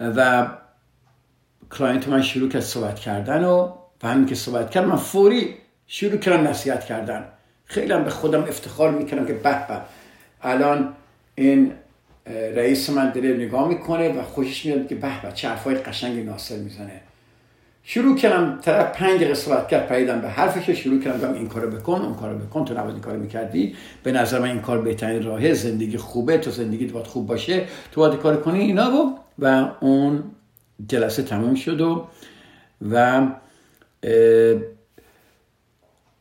و 0.00 0.48
client 1.72 2.08
من 2.08 2.22
شروع 2.22 2.48
کرد 2.48 2.62
صحبت 2.62 2.98
کردن 2.98 3.44
و 3.44 3.72
و 4.02 4.08
همین 4.08 4.26
که 4.26 4.34
صحبت 4.34 4.70
کرد 4.70 4.84
من 4.84 4.96
فوری 4.96 5.54
شروع 5.86 6.16
کردم 6.16 6.48
نصیحت 6.48 6.84
کردن. 6.84 7.24
خیلی 7.64 7.92
هم 7.92 8.04
به 8.04 8.10
خودم 8.10 8.42
افتخار 8.42 8.90
می‌کنم 8.90 9.26
که 9.26 9.32
به 9.32 9.66
به. 9.68 9.80
الان 10.42 10.92
این 11.34 11.72
رئیس 12.54 12.90
من 12.90 13.10
داره 13.10 13.28
نگاه 13.28 13.68
می‌کنه 13.68 14.08
و 14.08 14.22
خوشش 14.22 14.66
میاد 14.66 14.88
که 14.88 14.94
به 14.94 15.22
به 15.22 15.32
چه 15.34 15.48
حرفای 15.48 15.74
قشنگی 15.74 16.22
ناصر 16.22 16.56
می‌زنه. 16.56 17.00
شروع 17.82 18.16
کردم 18.16 18.58
طرف 18.62 18.96
پنج 18.96 19.16
دقیقه 19.16 19.34
صحبت 19.34 19.68
کرد 19.68 19.86
پریدم 19.86 20.20
به 20.20 20.28
حرفش 20.28 20.70
شروع 20.70 21.00
کردم 21.00 21.32
این 21.34 21.48
کارو 21.48 21.70
بکن 21.70 22.02
اون 22.02 22.14
کارو 22.14 22.38
بکن. 22.38 22.64
تو 22.64 22.74
نباید 22.74 22.92
این 22.94 23.02
کارو 23.02 23.20
می‌کردی. 23.20 23.74
به 24.02 24.12
نظر 24.12 24.38
من 24.38 24.48
این 24.48 24.60
کار 24.60 24.80
بهترین 24.80 25.22
راهه. 25.22 25.54
زندگی 25.54 25.96
خوبه. 25.96 26.38
تو 26.38 26.50
زندگی 26.50 26.86
باید 26.86 27.06
خوب 27.06 27.26
باشه. 27.26 27.64
تو 27.92 28.00
باید 28.00 28.20
کار 28.20 28.36
کنی. 28.36 28.60
اینا 28.60 28.90
و 28.90 29.18
و 29.38 29.68
اون 29.80 30.24
جلسه 30.88 31.22
تموم 31.22 31.54
شد 31.54 31.80
و 31.80 32.08
و 32.90 33.26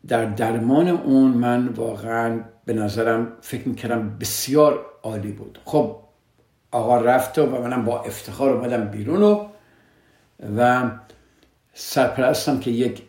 در 0.07 0.25
درمان 0.25 0.87
اون 0.87 1.31
من 1.31 1.67
واقعا 1.67 2.39
به 2.65 2.73
نظرم 2.73 3.33
فکر 3.41 3.67
می‌کردم 3.67 4.17
بسیار 4.17 4.85
عالی 5.03 5.31
بود. 5.31 5.59
خب 5.65 5.99
آقا 6.71 7.01
رفت 7.01 7.39
و 7.39 7.45
منم 7.45 7.85
با 7.85 8.01
افتخار 8.01 8.49
اومدم 8.49 8.87
بیرون 8.87 9.23
و 9.23 9.47
و 10.57 10.91
سرپرستم 11.73 12.59
که 12.59 12.71
یک 12.71 13.01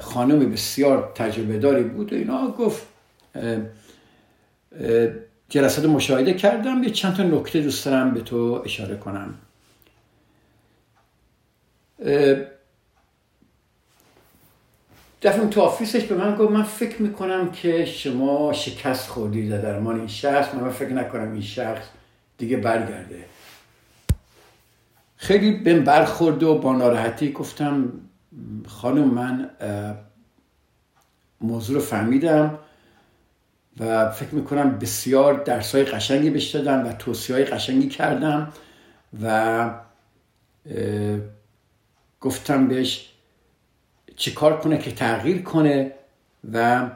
خانم 0.00 0.50
بسیار 0.50 1.12
تجربه 1.14 1.58
داری 1.58 1.82
بود 1.82 2.12
و 2.12 2.16
اینا 2.16 2.50
گفت 2.50 2.86
جلسات 5.48 5.84
مشاهده 5.84 6.34
کردم 6.34 6.82
یه 6.82 6.90
چند 6.90 7.16
تا 7.16 7.22
نکته 7.22 7.60
دوست 7.60 7.84
دارم 7.84 8.14
به 8.14 8.20
تو 8.20 8.62
اشاره 8.64 8.96
کنم. 8.96 9.34
دفعه 15.22 15.46
تو 15.50 15.60
آفیسش 15.60 16.04
به 16.04 16.14
من 16.14 16.36
گفت 16.36 16.50
من 16.50 16.62
فکر 16.62 17.02
می‌کنم 17.02 17.50
که 17.50 17.84
شما 17.84 18.52
شکست 18.52 19.08
خوردید 19.08 19.50
در 19.50 19.58
درمان 19.58 19.98
این 19.98 20.06
شخص 20.06 20.54
من 20.54 20.70
فکر 20.70 20.92
نکنم 20.92 21.32
این 21.32 21.42
شخص 21.42 21.84
دیگه 22.38 22.56
برگرده. 22.56 23.24
خیلی 25.16 25.52
بهم 25.52 25.84
برخورد 25.84 26.42
و 26.42 26.58
با 26.58 26.72
ناراحتی 26.72 27.32
گفتم 27.32 27.92
خانم 28.66 29.04
من 29.04 29.50
موضوع 31.40 31.76
رو 31.76 31.82
فهمیدم 31.82 32.58
و 33.80 34.10
فکر 34.10 34.34
می‌کنم 34.34 34.78
بسیار 34.78 35.34
درس 35.34 35.74
های 35.74 35.84
قشنگی 35.84 36.30
بهش 36.30 36.50
دادم 36.50 36.86
و 36.86 36.92
توصیه 36.92 37.36
های 37.36 37.44
قشنگی 37.44 37.88
کردم 37.88 38.52
و 39.22 39.70
گفتم 42.26 42.68
بهش 42.68 43.12
چه 44.16 44.30
کار 44.30 44.60
کنه 44.60 44.78
که 44.78 44.92
تغییر 44.92 45.42
کنه 45.42 45.92
و 46.52 46.90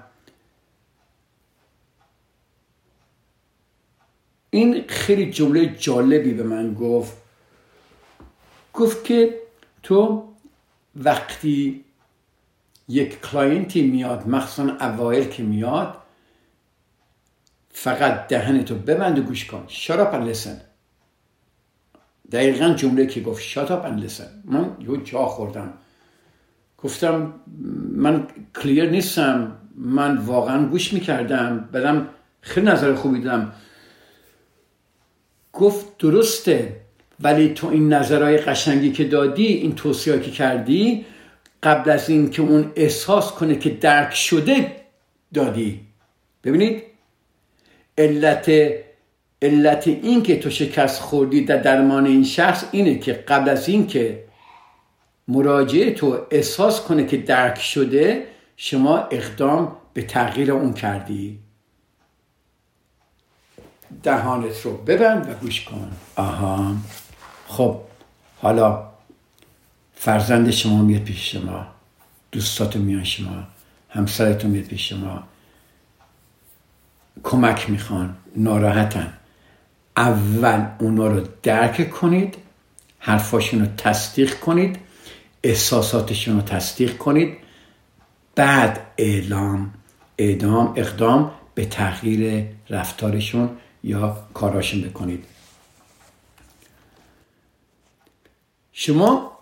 این 4.50 4.84
خیلی 4.88 5.30
جمله 5.30 5.66
جالبی 5.66 6.34
به 6.34 6.42
من 6.42 6.74
گفت. 6.74 7.16
گفت 8.74 9.04
که 9.04 9.40
تو 9.82 10.28
وقتی 10.96 11.84
یک 12.88 13.20
کلاینتی 13.20 13.82
میاد 13.82 14.28
مخصوصا 14.28 14.76
اوایل 14.80 15.28
که 15.28 15.42
میاد 15.42 15.96
فقط 17.72 18.28
دهنتو 18.28 18.74
ببند 18.74 19.18
و 19.18 19.22
گوش 19.22 19.44
کن. 19.44 19.64
شراب 19.68 20.12
and 20.12 20.34
listen. 20.34 20.70
دقیقا 22.32 22.74
جمله 22.74 23.06
که 23.06 23.20
گفت. 23.20 23.42
شات 23.42 23.70
اپ 23.70 23.86
من 24.44 24.76
یه 24.94 25.04
جا 25.04 25.26
خوردم. 25.26 25.72
گفتم 26.78 27.32
من 27.92 28.26
کلیر 28.62 28.90
نیستم. 28.90 29.56
من 29.76 30.16
واقعا 30.16 30.66
گوش 30.66 30.92
می‌کردم. 30.92 31.68
برم 31.72 32.08
خیلی 32.40 32.66
نظر 32.66 32.94
خوبی 32.94 33.20
دادم 33.20 33.52
گفت 35.52 35.98
درسته 35.98 36.76
ولی 37.20 37.48
تو 37.48 37.66
این 37.66 37.92
نظرهای 37.92 38.36
قشنگی 38.36 38.92
که 38.92 39.04
دادی 39.04 39.46
این 39.46 39.74
توصیه 39.74 40.20
که 40.20 40.30
کردی 40.30 41.06
قبل 41.62 41.90
از 41.90 42.10
این 42.10 42.30
که 42.30 42.42
اون 42.42 42.72
احساس 42.76 43.32
کنه 43.32 43.56
که 43.56 43.70
درک 43.70 44.14
شده 44.14 44.76
دادی. 45.34 45.80
ببینید؟ 46.44 46.82
علت 47.98 48.50
علت 49.42 49.88
این 49.88 50.22
که 50.22 50.38
تو 50.38 50.50
شکست 50.50 51.00
خوردی 51.00 51.44
در 51.44 51.56
درمان 51.56 52.06
این 52.06 52.24
شخص 52.24 52.64
اینه 52.72 52.98
که 52.98 53.12
قبل 53.12 53.48
از 53.48 53.68
این 53.68 53.86
که 53.86 54.24
مراجعه 55.30 55.90
تو 55.94 56.26
احساس 56.30 56.80
کنه 56.80 57.06
که 57.06 57.16
درک 57.16 57.60
شده 57.62 58.26
شما 58.56 58.98
اقدام 58.98 59.76
به 59.92 60.02
تغییر 60.02 60.52
اون 60.52 60.72
کردی. 60.72 61.38
دهانت 64.02 64.60
رو 64.60 64.76
ببند 64.76 65.30
و 65.30 65.34
گوش 65.34 65.64
کن. 65.64 65.92
آها. 66.16 66.74
خب 67.48 67.80
حالا 68.42 68.90
فرزند 69.94 70.50
شما 70.50 70.82
میاد 70.82 71.02
پیش 71.02 71.32
شما 71.32 71.66
دوستاتو 72.32 72.78
میان 72.78 73.04
شما 73.04 73.42
همسرتون 73.90 74.50
میاد 74.50 74.64
پیش 74.64 74.88
شما. 74.88 75.22
کمک 77.22 77.70
می‌خوان 77.70 78.16
ناراحتن. 78.36 79.12
اول 79.96 80.66
اونا 80.78 81.06
رو 81.06 81.26
درک 81.42 81.90
کنید 81.90 82.36
حرفاشون 82.98 83.60
رو 83.60 83.66
تصدیق 83.76 84.40
کنید 84.40 84.89
احساساتشون 85.42 86.36
رو 86.36 86.42
تصدیق 86.42 86.96
کنید. 86.96 87.36
بعد 88.34 88.86
اعلام 88.98 89.74
اعدام 90.18 90.72
اقدام 90.76 91.30
به 91.54 91.64
تغییر 91.64 92.46
رفتارشون 92.70 93.50
یا 93.84 94.24
کاراشون 94.34 94.80
بکنید. 94.80 95.24
شما 98.72 99.38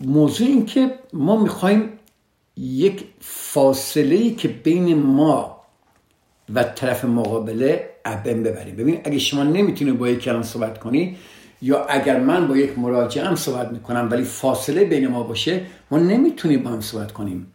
موضوع 0.00 0.46
این 0.46 0.66
که 0.66 0.98
ما 1.12 1.42
می‌خوایم 1.42 1.92
یک 2.56 3.04
فاصله 3.20 4.14
ای 4.14 4.34
که 4.34 4.48
بین 4.48 4.94
ما 4.94 5.62
و 6.54 6.64
طرف 6.64 7.04
مقابله 7.04 7.90
ابن 8.04 8.42
ببریم. 8.42 8.76
ببین 8.76 9.00
اگه 9.04 9.18
شما 9.18 9.42
نمی‌تونی 9.42 9.92
با 9.92 10.08
یک 10.08 10.18
کلام 10.18 10.42
صحبت 10.42 10.78
کنی 10.78 11.16
یا 11.62 11.84
اگر 11.84 12.20
من 12.20 12.48
با 12.48 12.56
یک 12.56 12.78
مراجعه 12.78 13.24
هم 13.24 13.34
صحبت 13.34 13.72
می‌کنم 13.72 14.08
ولی 14.10 14.24
فاصله 14.24 14.84
بین 14.84 15.08
ما 15.08 15.22
باشه 15.22 15.66
ما 15.90 15.98
نمی‌تونیم 15.98 16.62
با 16.62 16.70
هم 16.70 16.80
صحبت 16.80 17.12
کنیم. 17.12 17.52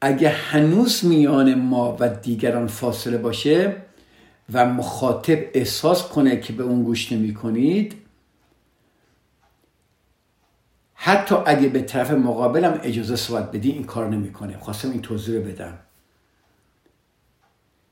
اگه 0.00 0.28
هنوز 0.28 1.04
میان 1.04 1.54
ما 1.54 1.96
و 2.00 2.08
دیگران 2.08 2.66
فاصله 2.66 3.18
باشه 3.18 3.76
و 4.52 4.66
مخاطب 4.66 5.38
احساس 5.54 6.08
کنه 6.08 6.40
که 6.40 6.52
به 6.52 6.62
اون 6.62 6.82
گوش 6.82 7.12
نمی 7.12 7.34
کنید 7.34 7.94
حتی 10.94 11.34
اگه 11.46 11.68
به 11.68 11.82
طرف 11.82 12.10
مقابلم 12.10 12.80
اجازه 12.82 13.16
صحبت 13.16 13.52
بدی 13.52 13.70
این 13.70 13.84
کار 13.84 14.08
نمی‌کنه. 14.08 14.58
خواستم 14.58 14.90
این 14.90 15.02
توضیح 15.02 15.40
بدم. 15.40 15.78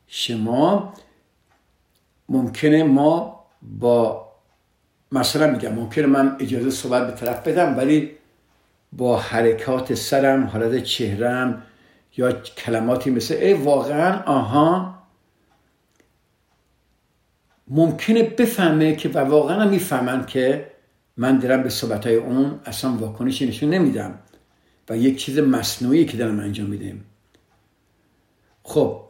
شما 0.06 0.94
ممکنه 2.30 2.82
ما 2.82 3.44
با 3.62 4.26
مثلا 5.12 5.50
میگم 5.50 5.72
ممکنه 5.72 6.06
من 6.06 6.36
اجازه 6.40 6.70
صحبت 6.70 7.06
به 7.06 7.12
طرف 7.12 7.48
بدم 7.48 7.76
ولی 7.76 8.10
با 8.92 9.16
حرکات 9.18 9.94
سرم 9.94 10.44
حالت 10.44 10.82
چهرم 10.82 11.62
یا 12.16 12.32
کلماتی 12.32 13.10
مثل 13.10 13.34
ای 13.34 13.54
واقعا 13.54 14.22
آها 14.22 14.98
ممکنه 17.68 18.22
بفهمه 18.22 18.96
که 18.96 19.08
و 19.08 19.18
واقعا 19.18 19.68
می‌فهمن 19.68 20.26
که 20.26 20.70
من 21.16 21.38
دارم 21.38 21.62
به 21.62 21.68
صحبت 21.68 22.06
های 22.06 22.16
اون 22.16 22.60
اصلا 22.64 22.92
واکنشی 22.92 23.48
نشون 23.48 23.70
نمیدم 23.70 24.18
و 24.88 24.96
یک 24.96 25.24
چیز 25.24 25.38
مصنوعی 25.38 26.04
که 26.04 26.16
دارم 26.16 26.40
انجام 26.40 26.66
میدم. 26.66 27.00
خب 28.62 29.09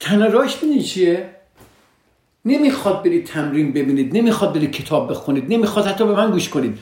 تنها 0.00 0.26
راش 0.26 0.56
ببینید 0.56 0.82
چیه؟ 0.82 1.30
نمی‌خواد 2.44 3.02
برید 3.02 3.26
تمرین 3.26 3.72
ببینید 3.72 4.16
نمی‌خواد 4.16 4.54
برید 4.54 4.70
کتاب 4.72 5.10
بخونید 5.10 5.52
نمی‌خواد 5.52 5.86
حتی 5.86 6.06
به 6.06 6.12
من 6.12 6.30
گوش 6.30 6.48
کنید. 6.48 6.78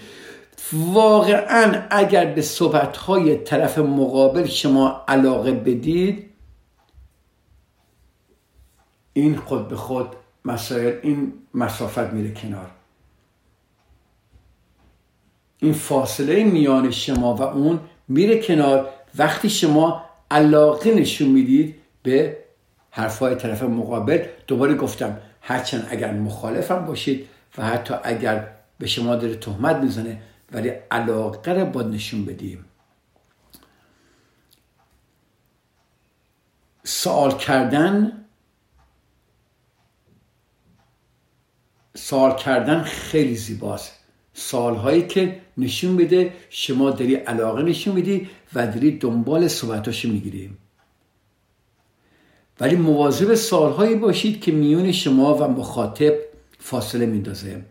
واقعا 0.73 1.87
اگر 1.91 2.25
به 2.25 2.43
صحبت 2.43 2.97
های 2.97 3.37
طرف 3.37 3.79
مقابل 3.79 4.47
شما 4.47 5.05
علاقه 5.09 5.53
بدید 5.53 6.31
این 9.13 9.37
خود 9.37 9.69
به 9.69 9.77
خود 9.77 10.07
مسائل 10.45 10.93
این 11.03 11.33
مسافت 11.55 12.13
میره 12.13 12.35
کنار. 12.35 12.71
این 15.59 15.73
فاصله 15.73 16.45
میان 16.45 16.91
شما 16.91 17.35
و 17.35 17.43
اون 17.43 17.81
میره 18.09 18.43
کنار. 18.43 18.89
وقتی 19.19 19.51
شما 19.51 20.05
علاقه 20.31 20.95
نشون 20.95 21.29
می‌دید 21.29 21.75
به 22.03 22.37
حرفهای 22.91 23.35
طرف 23.35 23.63
مقابل 23.63 24.27
دوباره 24.47 24.75
گفتم 24.75 25.19
هرچند 25.41 25.87
اگر 25.91 26.13
مخالفم 26.13 26.87
باشید 26.87 27.29
و 27.59 27.65
حتی 27.65 27.95
اگر 28.05 28.49
به 28.79 28.87
شما 28.87 29.17
داره 29.17 29.35
تهمت 29.35 29.77
می‌زنه 29.77 30.23
ولی 30.53 30.69
علاقه 30.69 31.53
رو 31.53 31.65
با 31.67 31.83
نشون 31.83 32.25
بدیم. 32.25 32.65
سوال 36.85 37.39
کردن 37.39 38.25
سوال 41.95 42.37
کردن 42.37 42.83
خیلی 42.83 43.37
زیباست. 43.37 43.93
سالهایی 44.35 45.07
که 45.07 45.41
نشون 45.57 45.97
بده 45.97 46.35
شما 46.51 46.91
داری 46.91 47.15
علاقه 47.15 47.63
نشون 47.63 47.95
میدی 47.95 48.31
و 48.55 48.67
داری 48.67 48.99
دنبال 48.99 49.49
صحبتاشو 49.49 50.09
می‌گیریم 50.09 50.59
ولی 52.61 52.77
مواظب 52.77 53.35
سالهایی 53.35 53.95
باشید 53.95 54.41
که 54.41 54.53
میون 54.53 54.93
شما 54.93 55.35
و 55.35 55.49
مخاطب 55.49 56.13
فاصله 56.59 57.07
میندازه 57.07 57.63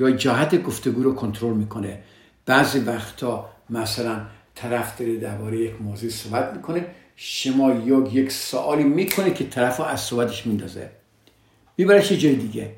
یا 0.00 0.10
جهت 0.10 0.62
گفتگو 0.62 1.02
رو 1.02 1.14
کنترل 1.14 1.54
می‌کنه. 1.54 2.02
بعضی 2.46 2.78
وقتا 2.78 3.48
مثلا 3.70 4.20
طرف 4.54 5.00
داره 5.00 5.16
درباره 5.16 5.58
یک 5.58 5.82
موضوع 5.82 6.10
صحبت 6.10 6.52
می‌کنه. 6.54 6.86
شما 7.16 7.74
یا 7.74 8.08
یک 8.12 8.32
سوالی 8.32 8.84
می‌کنه 8.84 9.34
که 9.34 9.44
طرف 9.44 9.80
از 9.80 10.00
صحبتش 10.00 10.46
میندازه 10.46 10.90
میبرش 11.76 12.12
جای 12.12 12.34
دیگه؟ 12.34 12.72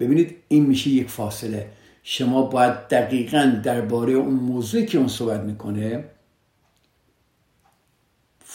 ببینید 0.00 0.36
این 0.48 0.66
میشه 0.66 0.90
یک 0.90 1.10
فاصله. 1.10 1.70
شما 2.02 2.42
باید 2.42 2.72
دقیقا 2.88 3.60
درباره 3.64 4.12
اون 4.12 4.34
موضوعی 4.34 4.86
که 4.86 4.98
اون 4.98 5.08
صحبت 5.08 5.40
می‌کنه 5.40 6.04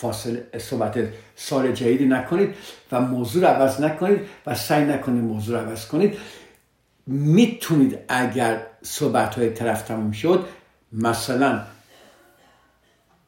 فاصله 0.01 0.47
صحبت 0.57 0.99
سال 1.35 1.71
جدیدی 1.71 2.05
نکنید 2.05 2.55
و 2.91 3.01
موضوع 3.01 3.41
رو 3.41 3.47
عوض 3.47 3.81
نکنید 3.81 4.19
و 4.45 4.55
سعی 4.55 4.85
نکنید 4.85 5.23
موضوع 5.23 5.59
رو 5.59 5.67
عوض 5.67 5.87
کنید. 5.87 6.17
می‌تونید 7.07 7.97
اگر 8.07 8.61
صحبت 8.81 9.35
های 9.35 9.49
طرف 9.49 9.81
تموم 9.81 10.11
شد 10.11 10.45
مثلا 10.91 11.61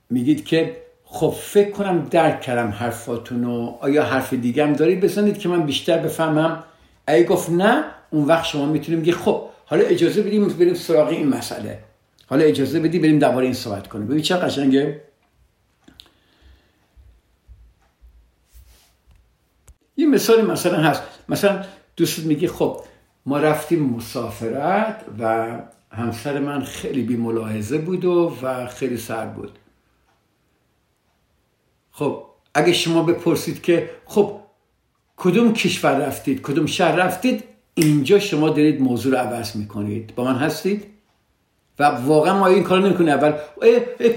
میگید 0.10 0.46
که 0.46 0.78
خب 1.04 1.36
فکر 1.42 1.72
کنم 1.72 2.08
درک 2.12 2.42
کردم 2.42 2.70
حرفاتون 2.70 3.44
و 3.44 3.78
آیا 3.80 4.04
حرف 4.04 4.34
دیگه 4.34 4.66
هم 4.66 4.74
دارید؟ 4.74 5.02
بزنید 5.02 5.38
که 5.38 5.50
من 5.50 5.66
بیشتر 5.66 5.98
بفهمم. 5.98 6.64
اگه 7.08 7.24
گفت 7.24 7.50
نه 7.50 7.84
اون 8.10 8.26
وقت 8.26 8.46
شما 8.46 8.66
می‌تونیم 8.66 9.02
بگید 9.02 9.16
خب 9.16 9.42
حالا 9.66 9.84
اجازه 9.84 10.22
بدیم 10.22 10.48
بریم 10.48 10.74
سراغ 10.74 11.08
این 11.08 11.28
مسئله. 11.28 11.80
حالا 12.28 12.44
اجازه 12.44 12.80
بدی 12.80 13.00
بریم 13.00 13.20
درباره 13.20 13.46
این 13.46 13.54
صحبت 13.54 13.88
کنیم. 13.88 14.08
ببین 14.08 14.22
چه 14.22 14.36
قشنگه؟ 14.36 15.11
یه 19.98 20.08
مثالی 20.08 20.42
مثلا 20.42 20.78
هست. 20.78 21.04
مثلا 21.30 21.66
دوستت 21.96 22.26
میگه 22.26 22.48
خب 22.48 22.82
ما 23.26 23.38
رفتیم 23.38 23.84
مسافرت 23.84 25.06
و 25.20 25.48
همسر 25.92 26.40
من 26.40 26.64
خیلی 26.64 27.04
بی 27.04 27.16
ملاحظه 27.16 27.78
بود 27.78 28.06
و, 28.06 28.38
و 28.42 28.68
خیلی 28.68 28.98
سر 28.98 29.26
بود. 29.26 29.52
خب 31.92 32.24
اگه 32.54 32.74
شما 32.74 33.04
بپرسید 33.04 33.62
که 33.62 33.90
خب 34.06 34.40
کدوم 35.18 35.54
کشور 35.54 35.98
رفتید؟ 35.98 36.42
کدوم 36.42 36.66
شهر 36.66 36.96
رفتید؟ 36.96 37.44
اینجا 37.74 38.20
شما 38.20 38.50
دارید 38.50 38.82
موضوع 38.82 39.12
رو 39.12 39.18
عوض 39.28 39.56
می‌کنید. 39.56 40.16
با 40.16 40.24
من 40.24 40.36
هستید؟ 40.36 40.86
و 41.80 41.84
واقعا 41.84 42.40
ما 42.40 42.48
این 42.48 42.64
کار 42.64 42.82
نمی‌کنه 42.82 43.12
اول 43.12 43.34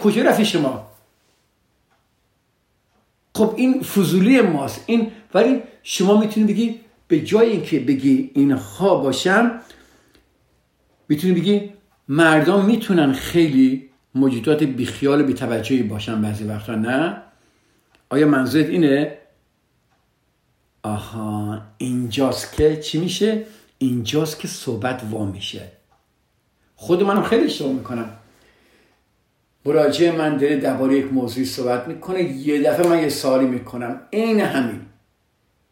کجا 0.01 0.23
رفتی 0.23 0.45
شما؟ 0.45 0.94
خب 3.35 3.55
این 3.57 3.83
فضولی 3.83 4.41
ماست. 4.41 4.85
این 4.87 5.13
ولی 5.35 5.63
شما 5.83 6.21
می‌تونید 6.21 6.49
بگی 6.49 6.81
به 7.09 7.21
جای 7.21 7.51
اینکه 7.51 7.81
بگی 7.81 8.31
اینها 8.35 8.95
باشم 8.95 9.61
می‌تونید 11.09 11.37
بگی 11.37 11.71
مردم 12.09 12.65
می‌تونن 12.65 13.13
خیلی 13.13 13.91
موجودات 14.15 14.63
بیخیال 14.63 15.21
و 15.21 15.25
بیتوجهی 15.25 15.83
باشن 15.83 16.23
بعضی 16.23 16.45
وقتا 16.45 16.75
نه؟ 16.75 17.23
آیا 18.11 18.27
منظورت 18.27 18.67
اینه؟ 18.67 19.19
آها 20.83 21.63
اینجاست 21.79 22.57
که 22.57 22.77
چی 22.77 23.01
میشه؟ 23.01 23.47
اینجاست 23.79 24.41
که 24.41 24.49
صحبت 24.49 25.03
وا 25.11 25.25
میشه. 25.25 25.73
خود 26.77 27.03
منم 27.03 27.23
خیلی 27.23 27.45
اشتباه 27.45 27.73
می‌کنم. 27.73 28.11
مراجع 29.65 30.17
من 30.17 30.37
داره 30.37 30.57
درباره 30.57 30.95
یک 30.97 31.13
موضوعی 31.13 31.47
صحبت 31.47 31.89
می‌کنه. 31.89 32.23
یه 32.23 32.63
دفعه 32.63 32.89
من 32.89 33.03
یه 33.03 33.09
سوالی 33.09 33.47
می‌کنم. 33.47 34.01
عین 34.13 34.41
همین 34.41 34.81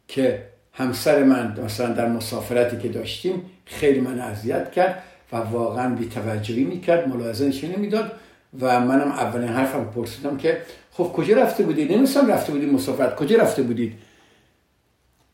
که 0.09 0.47
همسر 0.73 1.23
من 1.23 1.61
مثلا 1.65 1.93
در 1.93 2.09
مسافرتی 2.09 2.79
که 2.79 2.89
داشتیم 2.89 3.43
خیلی 3.65 4.01
من 4.01 4.21
اذیت 4.21 4.73
کرد 4.73 5.03
و 5.33 5.37
واقعا 5.37 5.95
بی 5.95 6.09
توجهی 6.09 6.65
می‌کرد 6.65 7.09
ملاحظه 7.09 7.69
نمی‌داد 7.77 8.13
و 8.61 8.81
منم 8.81 9.13
اولین 9.13 9.49
حرفم 9.49 9.85
پرسیدم 9.85 10.37
که 10.37 10.63
خب 10.93 11.05
کجا 11.05 11.37
رفته 11.37 11.65
بودید؟ 11.65 11.93
نمیستم 11.93 12.27
رفته 12.27 12.53
بودید 12.53 12.73
مسافرت. 12.73 13.17
کجا 13.17 13.37
رفته 13.37 13.63
بودید؟ 13.63 13.99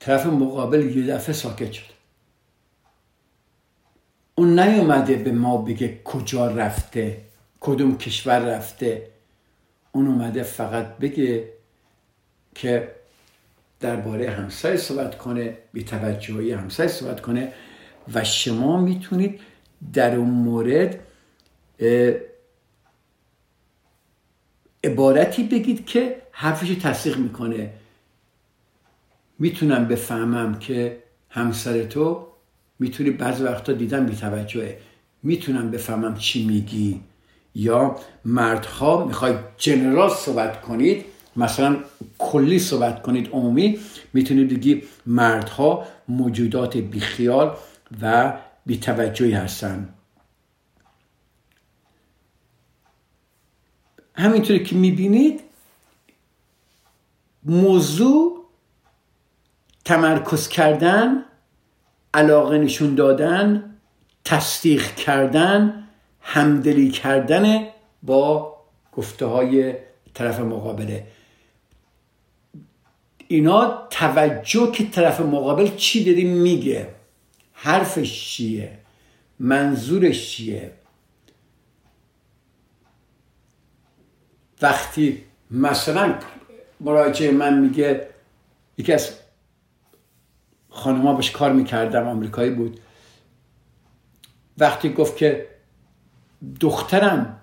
طرف 0.01 0.27
مقابل 0.27 0.97
یه 0.97 1.15
دفعه 1.15 1.33
ساکت 1.35 1.73
شد. 1.73 1.85
اون 4.35 4.59
نیومده 4.59 5.15
به 5.15 5.33
ما 5.33 5.57
بگه 5.57 5.99
کجا 6.05 6.47
رفته؟ 6.47 7.17
کدوم 7.61 7.99
کشور 7.99 8.39
رفته. 8.39 9.09
اون 9.93 10.07
اومده 10.07 10.43
فقط 10.43 10.99
بگه 10.99 11.53
که 12.55 12.93
درباره 13.81 14.31
همسایه 14.31 14.77
صحبت 14.77 15.19
کنه 15.19 15.59
بی 15.73 15.85
توجهی 15.85 16.53
همسایه 16.53 16.89
صحبت 16.89 17.21
کنه 17.21 17.53
و 18.15 18.25
شما 18.25 18.81
می‌تونید 18.81 19.41
در 19.93 20.15
اون 20.15 20.31
مورد 20.31 21.01
عبارتی 24.85 25.43
بگید 25.43 25.87
که 25.87 26.23
حرفش 26.33 26.69
تصدیق 26.69 27.19
می‌کنه. 27.19 27.73
می‌تونم 29.39 29.89
بفهمم 29.89 30.59
که 30.59 31.03
همسر 31.31 31.85
تو 31.85 32.27
می‌تونی 32.79 33.11
بعض 33.11 33.41
وقتا 33.41 33.73
دیدم 33.73 34.07
بیتوجهه 34.07 34.79
می‌تونم 35.23 35.71
بفهمم 35.71 36.15
چی 36.15 36.47
میگی. 36.47 37.01
یا 37.55 37.97
مردها 38.25 39.05
می‌خواید 39.05 39.37
جنرال 39.57 40.11
صحبت 40.11 40.61
کنید 40.61 41.05
مثلا 41.37 41.77
کلی 42.19 42.59
صحبت 42.59 43.03
کنید 43.03 43.29
عمومی 43.33 43.81
می‌تونید 44.13 44.49
بگی 44.49 44.83
مردها 45.07 45.87
موجودات 46.09 46.77
بیخیال 46.77 47.57
و 48.03 48.33
بیتوجهی 48.67 49.33
هستن. 49.33 49.95
همینطوری 54.15 54.65
که 54.65 54.77
می‌بینید 54.77 55.41
موضوع 57.45 58.45
تمرکز 59.85 60.49
کردن 60.49 61.25
علاقه 62.15 62.59
نشون 62.59 62.95
دادن 62.95 63.77
تصدیق 64.25 64.95
کردن 64.95 65.88
همدلی 66.31 66.91
کردن 66.91 67.67
با 68.03 68.57
گفته 68.93 69.27
های 69.27 69.75
طرف 70.15 70.41
مقابله. 70.41 71.07
اینا 73.29 73.87
توجه 73.91 74.73
که 74.73 74.91
طرف 74.91 75.21
مقابل 75.21 75.77
چی 75.77 76.05
داری 76.05 76.25
میگه. 76.25 76.89
حرفش 77.53 78.29
چیه؟ 78.29 78.79
منظورش 79.39 80.31
چیه؟ 80.31 80.73
وقتی 84.63 85.25
مثلا 85.51 86.19
مراجع 86.81 87.31
من 87.31 87.59
میگه 87.59 88.09
یکی 88.79 88.93
از 88.93 89.13
خانوما 90.71 91.15
باش 91.15 91.31
کار 91.31 91.53
می‌کردم 91.53 92.09
آمریکایی 92.09 92.51
بود. 92.51 92.81
وقتی 94.59 94.93
گفت 94.93 95.17
که 95.17 95.58
دخترم 96.61 97.41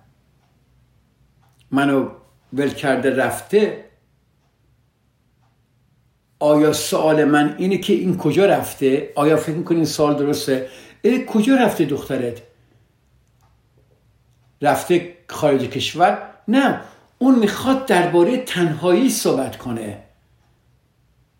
منو 1.72 2.10
ول 2.54 2.70
کرده 2.70 3.16
رفته 3.16 3.86
آیا 6.40 6.74
سوال 6.74 7.24
من 7.24 7.56
اینه 7.58 7.78
که 7.78 7.94
این 7.94 8.18
کجا 8.18 8.46
رفته؟ 8.46 9.12
آیا 9.16 9.38
فکر 9.38 9.56
می‌کنی 9.56 9.78
این 9.78 9.86
سوال 9.86 10.16
درسته؟ 10.16 10.70
ای 11.02 11.26
کجا 11.28 11.56
رفته 11.56 11.86
دخترت؟ 11.86 12.42
رفته 14.62 15.18
خارج 15.30 15.62
کشور؟ 15.62 16.30
نه 16.48 16.82
اون 17.18 17.40
می‌خواد 17.40 17.86
درباره 17.86 18.38
تنهایی 18.38 19.10
صحبت 19.10 19.58
کنه. 19.58 20.04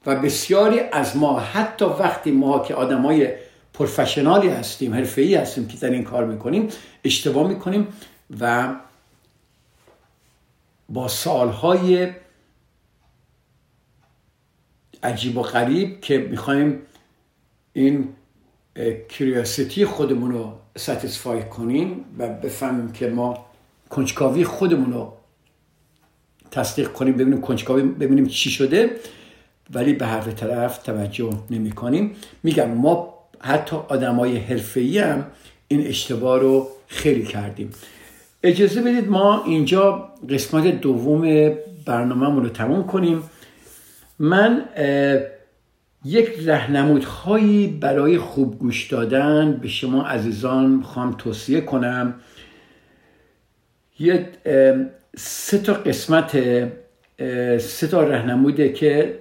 و 0.06 0.16
بسیاری 0.16 0.80
از 0.80 1.18
ما 1.18 1.40
حتی 1.40 1.86
وقتی 1.86 2.32
ما 2.32 2.60
که 2.60 2.76
آدمای 2.76 3.34
پروفشنالی 3.76 4.50
هستیم 4.50 4.94
حرفه‌ای 4.94 5.36
هستیم 5.36 5.68
که 5.68 5.78
در 5.78 5.90
این 5.90 6.04
کار 6.04 6.26
می‌کنیم 6.26 6.68
اشتباه 7.04 7.48
می‌کنیم 7.48 7.88
و 8.40 8.76
با 10.90 11.08
سالهای 11.08 12.14
عجیب 15.04 15.38
و 15.38 15.42
غریب 15.42 16.02
که 16.02 16.18
می‌خوایم 16.18 16.82
این 17.74 18.10
کریاسیتی 19.10 19.86
خودمون 19.86 20.32
رو 20.32 20.54
ستیسفای 20.78 21.44
کنیم 21.44 22.06
و 22.18 22.30
بفهمیم 22.30 22.92
که 22.92 23.08
ما 23.08 23.46
کنجکاوی 23.90 24.44
خودمون 24.44 24.94
رو 24.94 25.14
تصدیق 26.52 26.92
کنیم 26.92 27.14
ببینیم 27.14 27.42
کنجکاوی 27.42 27.82
ببینیم 27.82 28.26
چی 28.26 28.50
شده 28.50 29.00
ولی 29.74 29.94
به 29.94 30.06
حرف 30.06 30.28
طرف 30.28 30.78
توجه 30.78 31.30
نمی 31.50 31.72
کنیم 31.72 32.16
میگم 32.44 32.72
ما 32.72 33.15
حتی 33.40 33.76
آدمای 33.76 34.38
حرفه‌ای 34.38 35.00
هم 35.00 35.26
این 35.68 35.88
اشتباه 35.88 36.40
رو 36.40 36.68
خیلی 36.88 37.24
کردیم. 37.24 37.70
اجازه 38.44 38.82
بدید 38.82 39.10
ما 39.10 39.44
اینجا 39.44 40.10
قسمت 40.30 40.82
دوم 40.82 41.52
برنامهمون 41.86 42.44
رو 42.44 42.50
تموم 42.50 42.84
کنیم. 42.88 43.24
من 44.20 44.66
یک 46.06 46.30
رهنمودهایی 46.46 47.68
برای 47.68 48.18
خوب 48.18 48.60
گوش 48.60 48.88
دادن 48.88 49.60
به 49.62 49.68
شما 49.68 50.04
عزیزان 50.04 50.70
می‌خوام 50.70 51.16
توصیه 51.18 51.62
کنم. 51.62 52.14
یه 54.00 54.30
سه 55.18 55.58
تا 55.58 55.74
قسمت 55.74 56.32
سه 57.58 57.88
تا 57.88 58.04
رهنموده 58.04 58.74
که 58.74 59.20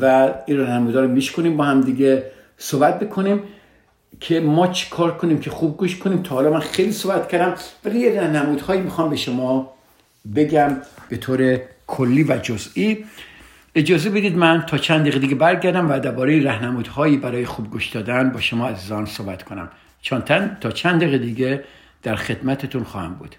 و 0.00 0.34
این 0.46 0.60
رهنمودا 0.60 1.00
رو 1.00 1.08
میشکنیم 1.08 1.56
با 1.56 1.64
هم 1.64 1.80
دیگه. 1.80 2.24
صحبت 2.62 3.00
بکنیم 3.00 3.42
که 4.20 4.40
ما 4.40 4.66
چی 4.66 4.90
کار 4.90 5.16
کنیم 5.16 5.40
که 5.40 5.50
خوب 5.50 5.76
گوش 5.76 5.96
کنیم. 5.96 6.22
تا 6.22 6.34
حالا 6.34 6.50
من 6.50 6.60
خیلی 6.60 6.92
صحبت 6.92 7.28
کردم 7.28 7.54
ولی 7.84 8.00
یه 8.00 8.20
رهنمودهایی 8.20 8.80
می‌خوام 8.80 9.10
به 9.10 9.16
شما 9.16 9.72
بگم 10.36 10.76
به 11.08 11.16
طور 11.16 11.60
کلی 11.86 12.22
و 12.22 12.38
جزئی. 12.42 13.04
اجازه 13.74 14.10
بدید 14.10 14.36
من 14.36 14.64
تا 14.66 14.78
چند 14.78 15.00
دقیقه 15.00 15.18
دیگه 15.18 15.34
برگردم 15.34 15.90
و 15.90 16.00
درباره 16.00 16.44
رهنمودهایی 16.44 17.16
برای 17.16 17.46
خوب 17.46 17.70
گوش 17.70 17.88
دادن 17.88 18.30
با 18.30 18.40
شما 18.40 18.68
عزیزان 18.68 19.06
صحبت 19.06 19.42
کنم. 19.42 19.68
چون 20.02 20.20
تا 20.60 20.70
چند 20.70 21.00
دقیقه 21.00 21.18
دیگه 21.18 21.64
در 22.02 22.16
خدمتتون 22.16 22.84
خواهم 22.84 23.14
بود. 23.14 23.36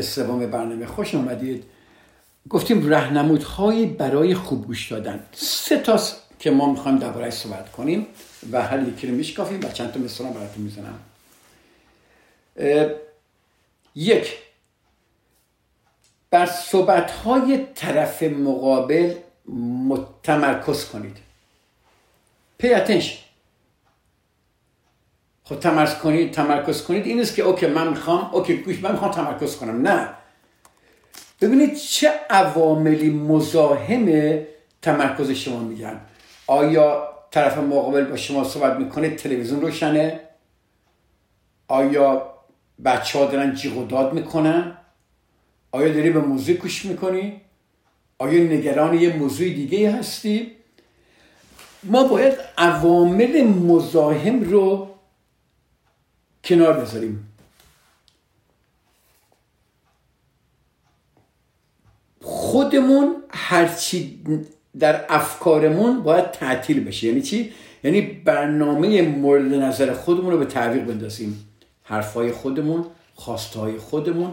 سوم 0.00 0.50
برنامه. 0.50 0.86
خوش 0.86 1.14
آمدید. 1.14 1.64
گفتیم 2.50 2.88
رهنمودهایی 2.88 3.86
برای 3.86 4.34
خوب 4.34 4.66
گوش 4.66 4.92
دادن. 4.92 5.26
سه 5.32 5.78
تاست 5.78 6.16
که 6.38 6.50
ما 6.50 6.72
می‌خوایم 6.72 6.98
دربارهش 6.98 7.34
صحبت 7.34 7.72
کنیم 7.72 8.06
و 8.52 8.62
هر 8.62 8.88
یکی 8.88 9.06
رو 9.06 9.14
میشکافیم 9.14 9.60
و 9.60 9.68
چند 9.72 9.92
تا 9.92 10.00
مثال 10.00 10.32
براتون 10.32 10.62
می‌زنم. 10.62 10.98
یک 13.94 14.38
بر 16.30 16.46
صحبت 16.46 17.10
های 17.10 17.66
طرف 17.74 18.22
مقابل 18.22 19.14
متمرکز 19.88 20.84
کنید. 20.84 21.16
اتنشن 22.64 23.27
خب 25.48 25.60
تمرکز 25.60 25.94
کنید 25.94 26.32
تمرکز 26.32 26.82
کنید. 26.82 27.06
این 27.06 27.20
است 27.20 27.34
که 27.34 27.42
OK 27.42 27.66
من 27.66 27.88
می‌خوام 27.88 28.30
OK 28.32 28.56
گوش 28.56 28.82
من 28.82 28.92
می‌خوام 28.92 29.10
تمرکز 29.10 29.56
کنم. 29.56 29.88
نه. 29.88 30.08
ببینید 31.40 31.74
چه 31.74 32.10
عواملی 32.30 33.10
مزاحم 33.10 34.38
تمرکز 34.82 35.30
شما 35.30 35.60
میشن 35.60 36.00
آیا 36.46 37.08
طرف 37.30 37.58
مقابل 37.58 38.04
با 38.04 38.16
شما 38.16 38.44
صحبت 38.44 38.76
می‌کنه 38.76 39.10
تلویزیون 39.10 39.60
روشنه؟ 39.60 40.20
آیا 41.68 42.34
بچه 42.84 43.18
ها 43.18 43.24
دارن 43.24 43.54
جیغ 43.54 43.78
و 43.78 43.86
داد 43.86 44.12
می‌کنن؟ 44.12 44.78
آیا 45.72 45.92
داری 45.92 46.10
به 46.10 46.20
موزیک 46.20 46.58
گوش 46.58 46.84
می‌کنی؟ 46.84 47.40
آیا 48.18 48.44
نگران 48.44 48.94
یه 48.94 49.16
موضوع 49.16 49.48
دیگه 49.48 49.92
هستی؟ 49.92 50.52
ما 51.82 52.04
باید 52.04 52.34
عوامل 52.58 53.42
مزاحم 53.42 54.40
رو 54.40 54.88
کنار 56.44 56.72
بذاریم. 56.72 57.28
خودمون 62.22 63.16
هرچی 63.30 64.24
در 64.78 65.04
افکارمون 65.08 66.02
باید 66.02 66.30
تعطیل 66.30 66.84
بشه. 66.84 67.06
یعنی 67.06 67.22
چی؟ 67.22 67.52
یعنی 67.84 68.00
برنامه 68.00 69.02
مورد 69.02 69.54
نظر 69.54 69.92
خودمون 69.92 70.32
رو 70.32 70.38
به 70.38 70.44
تعویق 70.44 70.84
بندازیم. 70.84 71.48
حرفای 71.82 72.32
خودمون 72.32 72.86
خواستهای 73.14 73.78
خودمون. 73.78 74.32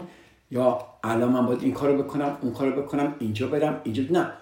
یا 0.50 0.86
الان 1.04 1.32
من 1.32 1.46
باید 1.46 1.62
این 1.62 1.72
کارو 1.72 2.02
بکنم 2.02 2.38
اون 2.42 2.52
کارو 2.52 2.82
بکنم 2.82 3.14
اینجا 3.18 3.46
برم 3.46 3.80
اینجا 3.84 4.02
نه. 4.10 4.32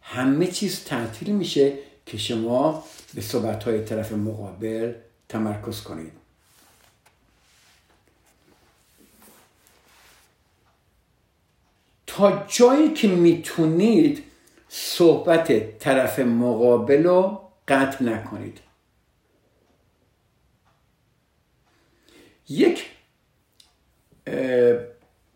همه 0.00 0.46
چیز 0.46 0.84
تعطیل 0.84 1.34
میشه 1.34 1.72
که 2.06 2.18
شما 2.18 2.84
به 3.14 3.20
صحبت 3.20 3.64
های 3.64 3.84
طرف 3.84 4.12
مقابل 4.12 4.92
تمرکز 5.28 5.82
کنید. 5.82 6.17
جایی 12.46 12.92
که 12.92 13.08
می‌تونید 13.08 14.24
صحبت 14.68 15.78
طرف 15.78 16.18
مقابل 16.18 17.04
رو 17.04 17.40
قطع 17.68 18.04
نکنید. 18.04 18.58
یک 22.48 22.86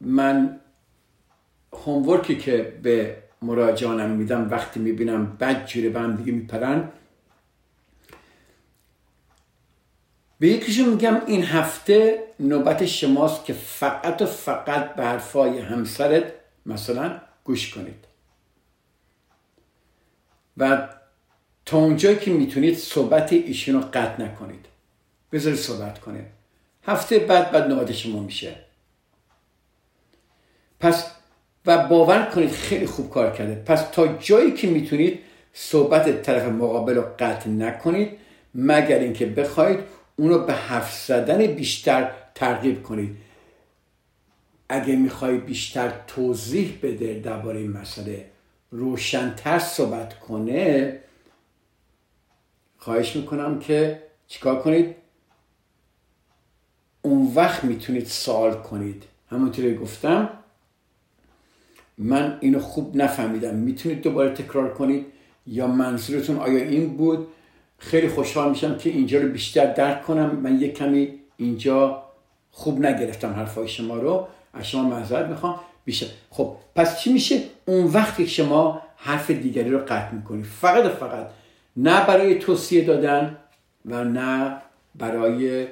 من 0.00 0.60
هومورکی 1.72 2.38
که 2.38 2.78
به 2.82 3.16
مراجعانم 3.42 4.10
میدم 4.10 4.50
وقتی 4.50 4.80
می‌بینم 4.80 5.36
بد 5.36 5.66
جوره 5.66 5.88
به 5.88 6.00
هم 6.00 6.16
دیگه 6.16 6.32
میپرن 6.32 6.92
به 10.38 10.48
یکیشون 10.48 10.88
میگم 10.88 11.20
این 11.26 11.42
هفته 11.42 12.24
نوبت 12.40 12.86
شماست 12.86 13.44
که 13.44 13.52
فقط 13.52 14.22
و 14.22 14.26
فقط 14.26 14.94
به 14.94 15.04
حرفای 15.04 15.58
همسرت 15.58 16.41
مثلا 16.66 17.20
گوش 17.44 17.74
کنید. 17.74 18.04
و 20.56 20.88
تا 21.66 21.78
اونجایی 21.78 22.16
که 22.16 22.30
می‌تونید 22.30 22.78
صحبت 22.78 23.32
ایشون 23.32 23.74
رو 23.74 23.80
قطع 23.80 24.22
نکنید. 24.22 24.66
بذارید 25.32 25.58
صحبت 25.58 26.00
کنه 26.00 26.26
هفته 26.82 27.18
بعد 27.18 27.50
بعد 27.50 27.62
نوبت 27.62 27.92
شما 27.92 28.20
میشه. 28.20 28.54
پس 30.80 31.10
و 31.66 31.88
باور 31.88 32.30
کنید 32.34 32.50
خیلی 32.50 32.86
خوب 32.86 33.10
کار 33.10 33.32
کرده. 33.32 33.54
پس 33.54 33.82
تا 33.92 34.06
جایی 34.06 34.52
که 34.52 34.66
می‌تونید 34.66 35.20
صحبت 35.52 36.22
طرف 36.22 36.42
مقابل 36.42 36.94
رو 36.94 37.04
قطع 37.18 37.50
نکنید 37.50 38.18
مگر 38.54 38.98
اینکه 38.98 39.26
بخواید 39.26 39.80
اونو 40.16 40.38
به 40.38 40.52
حرف 40.52 40.92
زدن 41.06 41.46
بیشتر 41.46 42.10
ترغیب 42.34 42.82
کنید. 42.82 43.16
اگه 44.72 44.96
می‌خوای 44.96 45.38
بیشتر 45.38 45.92
توضیح 46.06 46.78
بده 46.82 47.20
درباره 47.24 47.58
این 47.60 47.72
مسئله 47.72 48.26
روشنتر 48.70 49.58
صحبت 49.58 50.18
کنه 50.18 50.98
خواهش 52.78 53.16
می‌کنم 53.16 53.58
که 53.58 54.02
چیکار 54.28 54.62
کنید؟ 54.62 54.94
اون 57.02 57.32
وقت 57.34 57.64
می‌تونید 57.64 58.06
سوال 58.06 58.54
کنید. 58.54 59.04
همونطوری 59.30 59.74
گفتم 59.74 60.28
من 61.98 62.38
اینو 62.40 62.58
خوب 62.58 62.96
نفهمیدم. 62.96 63.54
می‌تونید 63.54 64.02
دوباره 64.02 64.30
تکرار 64.30 64.74
کنید؟ 64.74 65.06
یا 65.46 65.66
منظورتون 65.66 66.36
آیا 66.36 66.64
این 66.64 66.96
بود؟ 66.96 67.26
خیلی 67.78 68.08
خوشحال 68.08 68.50
میشم 68.50 68.78
که 68.78 68.90
اینجا 68.90 69.20
رو 69.20 69.28
بیشتر 69.28 69.72
درک 69.72 70.02
کنم. 70.02 70.36
من 70.36 70.60
یک 70.60 70.74
کمی 70.74 71.18
اینجا 71.36 72.02
خوب 72.50 72.86
نگرفتم 72.86 73.32
حرفای 73.32 73.68
شما 73.68 73.96
رو. 73.96 74.28
از 74.52 74.68
شما 74.68 74.82
معذرت 74.82 75.28
می‌خوام. 75.28 75.60
بیشتر. 75.84 76.06
خب 76.30 76.56
پس 76.74 77.00
چی 77.00 77.12
میشه؟ 77.12 77.40
اون 77.66 77.84
وقتی 77.84 78.26
شما 78.26 78.82
حرف 78.96 79.30
دیگری 79.30 79.70
رو 79.70 79.78
قطع 79.78 80.12
می‌کنید 80.12 80.44
فقط 80.44 80.90
فقط. 80.90 81.30
نه 81.76 82.06
برای 82.06 82.38
توصیه 82.38 82.84
دادن 82.84 83.36
و 83.84 84.04
نه 84.04 84.56
برای 84.94 85.66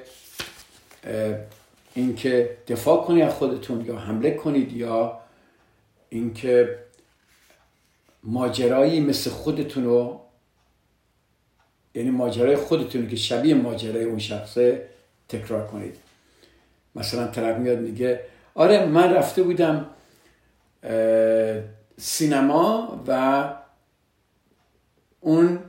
اینکه 1.93 2.57
دفاع 2.67 3.05
کنید 3.05 3.23
از 3.23 3.33
خودتون 3.33 3.85
یا 3.85 3.97
حمله 3.97 4.31
کنید 4.31 4.73
یا 4.73 5.19
اینکه 6.09 6.79
ماجرایی 8.23 8.99
مثل 8.99 9.29
خودتون 9.29 9.83
رو 9.83 10.21
یعنی 11.95 12.09
ماجرای 12.09 12.55
خودتون 12.55 13.09
که 13.09 13.15
شبیه 13.15 13.55
ماجرای 13.55 14.03
اون 14.03 14.19
شخصه 14.19 14.89
تکرار 15.29 15.67
کنید. 15.67 15.95
مثلا 16.95 17.27
طرف 17.27 17.57
میاد 17.57 17.79
میگه 17.79 18.19
آره 18.55 18.85
من 18.85 19.13
رفته 19.13 19.43
بودم 19.43 19.85
سینما 21.97 22.99
و 23.07 23.43
اون 25.19 25.59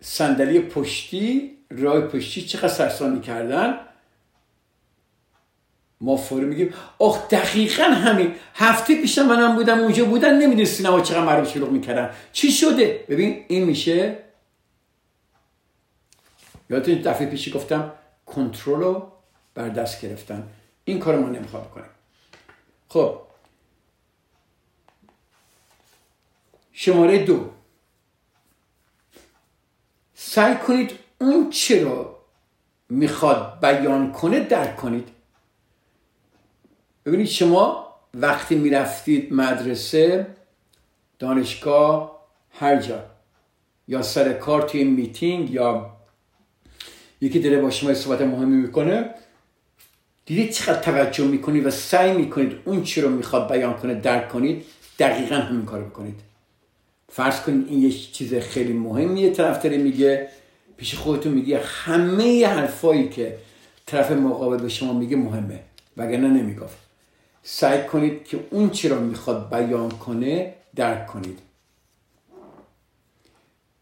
صندلی 0.00 0.60
پشتی 0.60 1.56
رای 1.70 2.00
پشتی 2.00 2.42
چقدر 2.42 2.68
سرسانی 2.68 3.20
کردن؟ 3.20 3.78
ما 6.00 6.16
فوری 6.16 6.44
میگیم 6.44 6.74
آخ 6.98 7.28
دقیقا 7.28 7.82
همین. 7.82 8.34
هفته 8.54 9.00
پیش 9.00 9.18
منم 9.18 9.56
بودم 9.56 9.78
اونجا 9.78 10.04
بودن 10.04 10.38
نمی‌دونی 10.38 10.64
سینما 10.66 11.00
چقدر 11.00 11.24
مردم 11.24 11.44
شلوغ 11.44 11.70
می‌کردن. 11.70 12.10
چی 12.32 12.52
شده؟ 12.52 13.04
ببین 13.08 13.44
این 13.48 13.64
میشه. 13.64 14.18
یادتون 16.70 16.94
دفعه 16.94 17.26
پیشی 17.26 17.50
گفتم 17.50 17.92
کنترل 18.26 18.80
رو 18.80 19.12
بر 19.54 19.68
دست 19.68 20.00
گرفتن. 20.00 20.48
این 20.84 20.98
کار 20.98 21.18
ما 21.18 21.28
نمی‌خواد 21.28 21.64
بکنیم 21.64 21.95
خب. 22.88 23.20
شماره 26.72 27.24
دو. 27.24 27.50
سعی 30.14 30.54
کنید 30.56 30.90
اون 31.20 31.50
چه 31.50 31.84
رو 31.84 32.16
می‌خواد 32.88 33.60
بیان 33.60 34.12
کنه 34.12 34.40
درک 34.40 34.76
کنید. 34.76 35.08
ببینید 37.06 37.26
شما 37.26 37.94
وقتی 38.14 38.54
می‌رفتید 38.54 39.32
مدرسه 39.32 40.36
دانشگاه 41.18 42.26
هر 42.50 42.76
جا 42.76 43.04
یا 43.88 44.02
سر 44.02 44.32
کار 44.32 44.62
توی 44.62 44.84
میتینگ 44.84 45.50
یا 45.50 45.96
یکی 47.20 47.38
داره 47.40 47.60
با 47.60 47.70
شما 47.70 47.94
صحبت 47.94 48.20
مهمی 48.20 48.56
می‌کنه 48.56 49.14
دیدید 50.26 50.50
چقدر 50.50 50.80
توجه 50.80 51.24
می‌کنید 51.24 51.66
و 51.66 51.70
سعی 51.70 52.12
می‌کنید 52.12 52.52
اون 52.64 52.82
چی 52.82 53.00
رو 53.00 53.10
می‌خواد 53.10 53.52
بیان 53.52 53.74
کنه 53.74 53.94
درک 53.94 54.28
کنید 54.28 54.64
دقیقا 54.98 55.34
همین 55.34 55.64
کار 55.64 55.82
بکنید. 55.82 56.20
فرض 57.08 57.40
کنید 57.40 57.68
این 57.68 57.82
یه 57.82 57.90
چیز 57.90 58.34
خیلی 58.34 58.72
مهمیه 58.72 59.30
طرف 59.30 59.62
داره 59.62 59.78
میگه 59.78 60.28
پیش 60.76 60.94
خودتون 60.94 61.32
میگه 61.32 61.60
همه 61.64 62.46
حرفایی 62.46 63.08
که 63.08 63.38
طرف 63.86 64.10
مقابل 64.10 64.56
به 64.56 64.68
شما 64.68 64.92
میگه 64.92 65.16
مهمه 65.16 65.60
وگرنه 65.96 66.28
نمی‌گفت. 66.28 66.76
سعی 67.42 67.84
کنید 67.84 68.24
که 68.24 68.40
اون 68.50 68.70
چی 68.70 68.88
رو 68.88 69.00
می‌خواد 69.00 69.50
بیان 69.50 69.90
کنه 69.90 70.54
درک 70.76 71.06
کنید. 71.06 71.38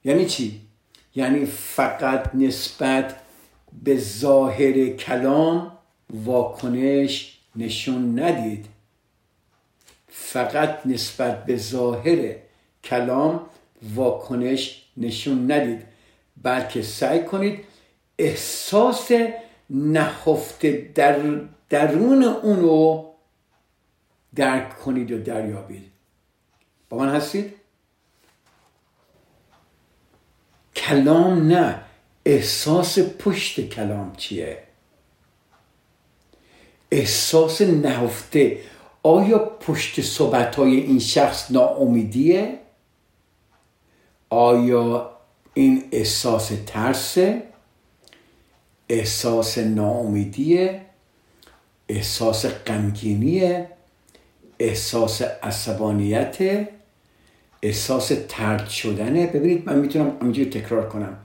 یعنی 0.05 0.27
چی؟ 0.27 0.61
یعنی 1.15 1.47
فقط 1.47 2.35
نسبت 2.35 3.17
به 3.85 3.97
ظاهر 3.99 4.89
کلام 4.89 5.74
واکنش 6.11 7.39
نشون 7.57 8.21
ندید. 8.21 8.67
فقط 10.09 10.87
نسبت 10.87 11.45
به 11.45 11.57
ظاهر 11.57 12.37
کلام 12.85 13.47
واکنش 13.95 14.85
نشون 14.97 15.53
ندید. 15.53 15.83
بلکه 16.43 16.83
سعی 16.83 17.25
کنید 17.25 17.65
احساس 18.19 19.11
نهفته 19.71 20.91
در 20.95 21.41
درون 21.69 22.23
اون 22.23 22.61
رو 22.61 23.11
درک 24.35 24.79
کنید 24.79 25.13
و 25.13 25.19
دریابید. 25.19 25.91
با 26.89 26.99
من 26.99 27.15
هستید؟ 27.15 27.55
کلام 30.77 31.49
نه. 31.53 31.81
احساس 32.25 32.99
پشت 32.99 33.69
کلام 33.69 34.13
چیه؟ 34.17 34.63
احساس 36.95 37.63
نهفته. 37.63 38.59
آیا 39.03 39.39
پشت 39.39 40.01
صحبت 40.01 40.57
های 40.57 40.77
این 40.77 40.99
شخص 40.99 41.51
ناامیدیه؟ 41.51 42.59
آیا 44.31 45.11
این 45.55 45.85
احساس 45.93 46.53
ترسه؟ 46.67 47.43
احساس 48.89 49.59
ناامیدیه؟ 49.59 50.81
احساس 51.89 52.47
غمگینیه؟ 52.47 53.69
احساس 54.59 55.23
عصبانیت 55.23 56.69
احساس 57.63 58.13
ترد 58.29 58.69
شدنه؟ 58.69 59.27
ببینید 59.27 59.67
من 59.67 59.79
می‌تونم 59.79 60.17
همینجوری 60.21 60.51
تکرار 60.51 60.89
کنم. 60.89 61.19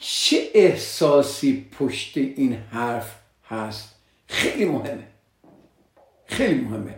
چه 0.00 0.50
احساسی 0.54 1.66
پشت 1.78 2.16
این 2.16 2.54
حرف 2.54 3.14
هست؟ 3.48 3.91
خیلی 4.32 4.64
مهمه. 4.64 5.06
خیلی 6.26 6.60
مهمه. 6.60 6.94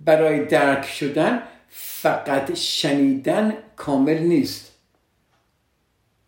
برای 0.00 0.44
درک 0.44 0.86
شدن 0.86 1.42
فقط 1.68 2.54
شنیدن 2.54 3.54
کامل 3.76 4.18
نیست. 4.18 4.72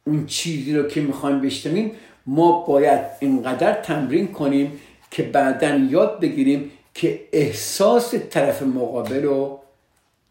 اون 0.05 0.27
چیزی 0.27 0.77
رو 0.77 0.89
که 0.89 1.01
می‌خوایم 1.01 1.41
بشنویم 1.41 1.93
ما 2.27 2.65
باید 2.65 3.01
اینقدر 3.21 3.73
تمرین 3.73 4.33
کنیم 4.33 4.81
که 5.11 5.23
بعدا 5.23 5.75
یاد 5.77 6.21
بگیریم 6.21 6.71
که 6.95 7.29
احساس 7.33 8.15
طرف 8.15 8.63
مقابل 8.63 9.23
رو 9.23 9.61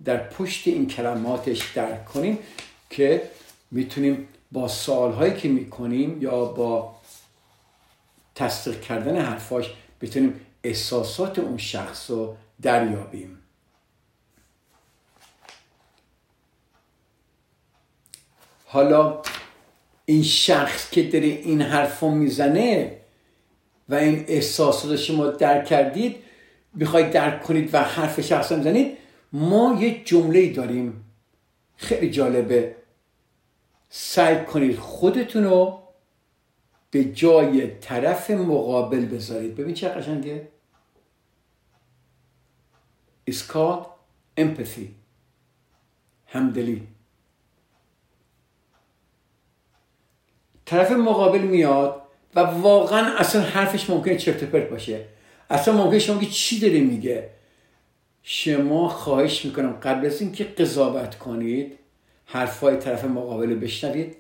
در 0.06 0.18
پشت 0.18 0.68
این 0.68 0.88
کلماتش 0.88 1.72
درک 1.72 2.06
کنیم 2.06 2.38
که 2.90 3.22
می‌تونیم 3.72 4.28
با 4.52 4.68
سوالهایی 4.68 5.34
که 5.34 5.48
می‌کنیم 5.48 6.22
یا 6.22 6.46
با 6.46 6.95
تصدیق 8.36 8.82
کردن 8.82 9.22
حرفاش 9.22 9.74
بتونیم 10.02 10.42
احساسات 10.64 11.40
اون 11.40 11.58
شخص 11.58 12.10
رو 12.10 12.38
دریابیم. 12.62 13.40
حالا 18.66 19.22
این 20.06 20.24
شخص 20.24 20.90
که 20.90 21.04
داره 21.04 21.26
این 21.26 21.62
حرف 21.62 22.04
می‌زنه 22.04 22.98
و 23.90 23.96
این 23.96 24.26
احساسات 24.28 24.96
شما 24.96 25.28
درک 25.28 25.66
کردید 25.66 26.16
می‌خواید 26.74 27.12
درک 27.12 27.44
کنید 27.44 27.74
و 27.74 27.84
حرف 27.84 28.22
شخص 28.22 28.52
می‌زنید 28.52 28.98
ما 29.34 29.78
یه 29.80 30.04
جمله 30.04 30.54
داریم. 30.54 31.06
خیلی 31.78 32.10
جالبه. 32.10 32.76
سعی 33.90 34.46
کنید 34.46 34.80
خودتون 34.80 35.44
رو 35.44 35.85
به 36.96 37.04
جای 37.04 37.68
طرف 37.68 38.32
مقابل 38.32 39.06
بذارید. 39.06 39.56
ببین 39.56 39.74
چه 39.74 39.90
قشنگه. 39.90 40.48
It's 43.30 43.52
called 43.52 43.86
empathy. 44.40 44.88
همدلی. 46.28 46.88
طرف 50.66 50.92
مقابل 50.92 51.42
میاد 51.42 52.02
و 52.36 52.40
واقعا 52.40 53.18
اصلا 53.18 53.42
حرفش 53.42 53.90
ممکنه 53.90 54.18
چرت 54.18 54.44
پرت 54.44 54.70
باشه. 54.70 55.06
اصلا 55.50 55.74
ممکنه 55.74 56.00
شما 56.00 56.20
که 56.20 56.26
چی 56.26 56.60
داره 56.60 56.80
میگه. 56.80 57.30
شما 58.24 58.90
خواهش 58.90 59.46
می‌کنم 59.46 59.72
قبل 59.72 60.06
از 60.06 60.22
اینکه 60.22 60.44
قضاوت 60.44 61.18
کنید 61.18 61.80
حرفای 62.26 62.78
طرف 62.78 63.06
مقابل 63.06 63.56
بشنوید. 63.56 64.16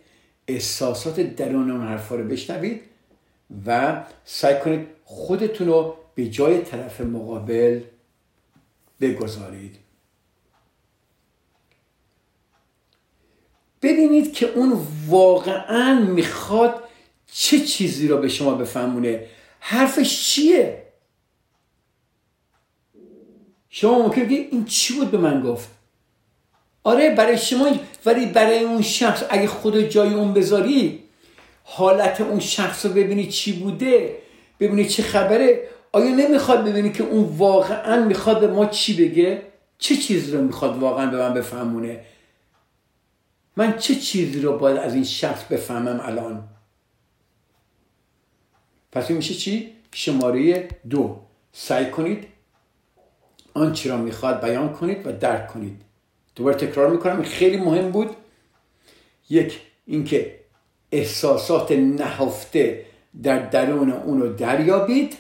احساسات 0.48 1.20
درون 1.20 1.72
اون 1.72 1.88
حرفا 1.88 2.16
رو 2.16 2.24
بشنوید 2.24 2.82
و 3.66 4.04
سعی 4.26 4.60
کنید 4.60 4.88
خودتون 5.04 5.68
رو 5.68 5.98
به 6.16 6.30
جای 6.30 6.62
طرف 6.62 7.02
مقابل 7.02 7.82
بگذارید. 9.02 9.76
ببینید 13.82 14.34
که 14.34 14.46
اون 14.46 14.88
واقعا 15.08 16.00
می‌خواد 16.00 16.84
چه 17.32 17.60
چیزی 17.60 18.08
رو 18.08 18.18
به 18.18 18.28
شما 18.28 18.56
بفهمونه. 18.56 19.28
حرفش 19.60 20.24
چیه؟ 20.24 20.84
شما 23.70 24.00
ممکن 24.00 24.22
بگید 24.24 24.48
این 24.52 24.66
چی 24.66 24.93
بود 24.93 25.12
به 25.12 25.18
من 25.18 25.41
گفت؟ 25.41 25.75
آره 26.86 27.10
برای 27.10 27.38
شما 27.38 27.70
ولی 28.06 28.26
برای 28.26 28.60
اون 28.60 28.82
شخص 28.82 29.24
اگه 29.30 29.48
خود 29.48 29.82
جای 29.82 30.14
اون 30.14 30.34
بذاری 30.34 31.04
حالت 31.64 32.22
اون 32.22 32.40
شخص 32.40 32.86
رو 32.86 32.92
ببینی 32.92 33.28
چی 33.28 33.54
بوده 33.54 34.18
ببینی 34.60 34.86
چه 34.86 35.04
خبره. 35.04 35.68
آیا 35.92 36.16
نمی‌خواد 36.16 36.66
ببینی 36.66 36.92
که 36.92 37.04
اون 37.04 37.38
واقعا 37.38 38.06
می‌خواد 38.06 38.40
به 38.40 38.48
ما 38.48 38.66
چی 38.66 39.06
بگه؟ 39.06 39.42
چه 39.78 39.96
چیزی 39.96 40.32
رو 40.32 40.42
می‌خواد 40.42 40.78
واقعا 40.78 41.06
به 41.06 41.18
من 41.18 41.34
بفهمونه؟ 41.34 42.00
من 43.58 43.78
چه 43.78 43.96
چیزی 43.96 44.42
رو 44.42 44.58
باید 44.58 44.78
از 44.78 44.94
این 44.94 45.04
شخص 45.04 45.44
بفهمم 45.44 46.00
الان؟ 46.04 46.44
پس 48.92 49.10
این 49.10 49.18
میشه 49.18 49.34
چی؟ 49.34 49.72
شماره 49.94 50.68
دو. 50.90 51.20
سعی 51.52 51.86
کنید 51.92 52.28
آنچه 53.54 53.90
را 53.90 53.98
می‌خواد 53.98 54.42
بیان 54.42 54.74
کنید 54.74 55.08
و 55.08 55.12
درک 55.12 55.48
کنید. 55.48 55.82
دوباره 56.36 56.58
تکرار 56.58 56.90
می‌کنم. 56.90 57.24
خیلی 57.24 57.58
مهم 57.58 57.92
بود 57.92 58.16
یک 59.30 59.62
اینکه 59.86 60.40
احساسات 60.92 61.72
نهفته 61.72 62.86
در 63.24 63.40
درون 63.40 63.92
اون 63.92 64.22
رو 64.22 64.34
دریابید. 64.34 65.18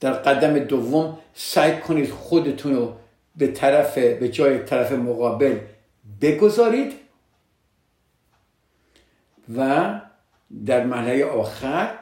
در 0.00 0.12
قدم 0.12 0.58
دوم 0.58 1.18
سعی 1.34 1.76
کنید 1.80 2.10
خودتون 2.10 2.74
رو 2.74 2.96
به 3.36 3.46
طرف 3.46 3.98
به 3.98 4.28
جای 4.28 4.58
طرف 4.58 4.92
مقابل 4.92 5.58
بگذارید 6.20 6.92
و 9.56 10.00
در 10.66 10.86
مرحله 10.86 11.24
آخر 11.24 11.94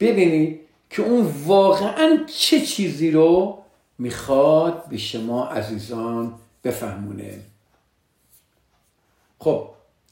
ببینید 0.00 0.60
که 0.90 1.02
اون 1.02 1.32
واقعا 1.44 2.24
چه 2.26 2.60
چیزی 2.60 3.10
رو 3.10 3.63
می‌خواد 3.98 4.88
به 4.88 4.96
شما 4.96 5.46
عزیزان 5.46 6.32
بفهمونه. 6.64 7.40
خب 9.38 9.68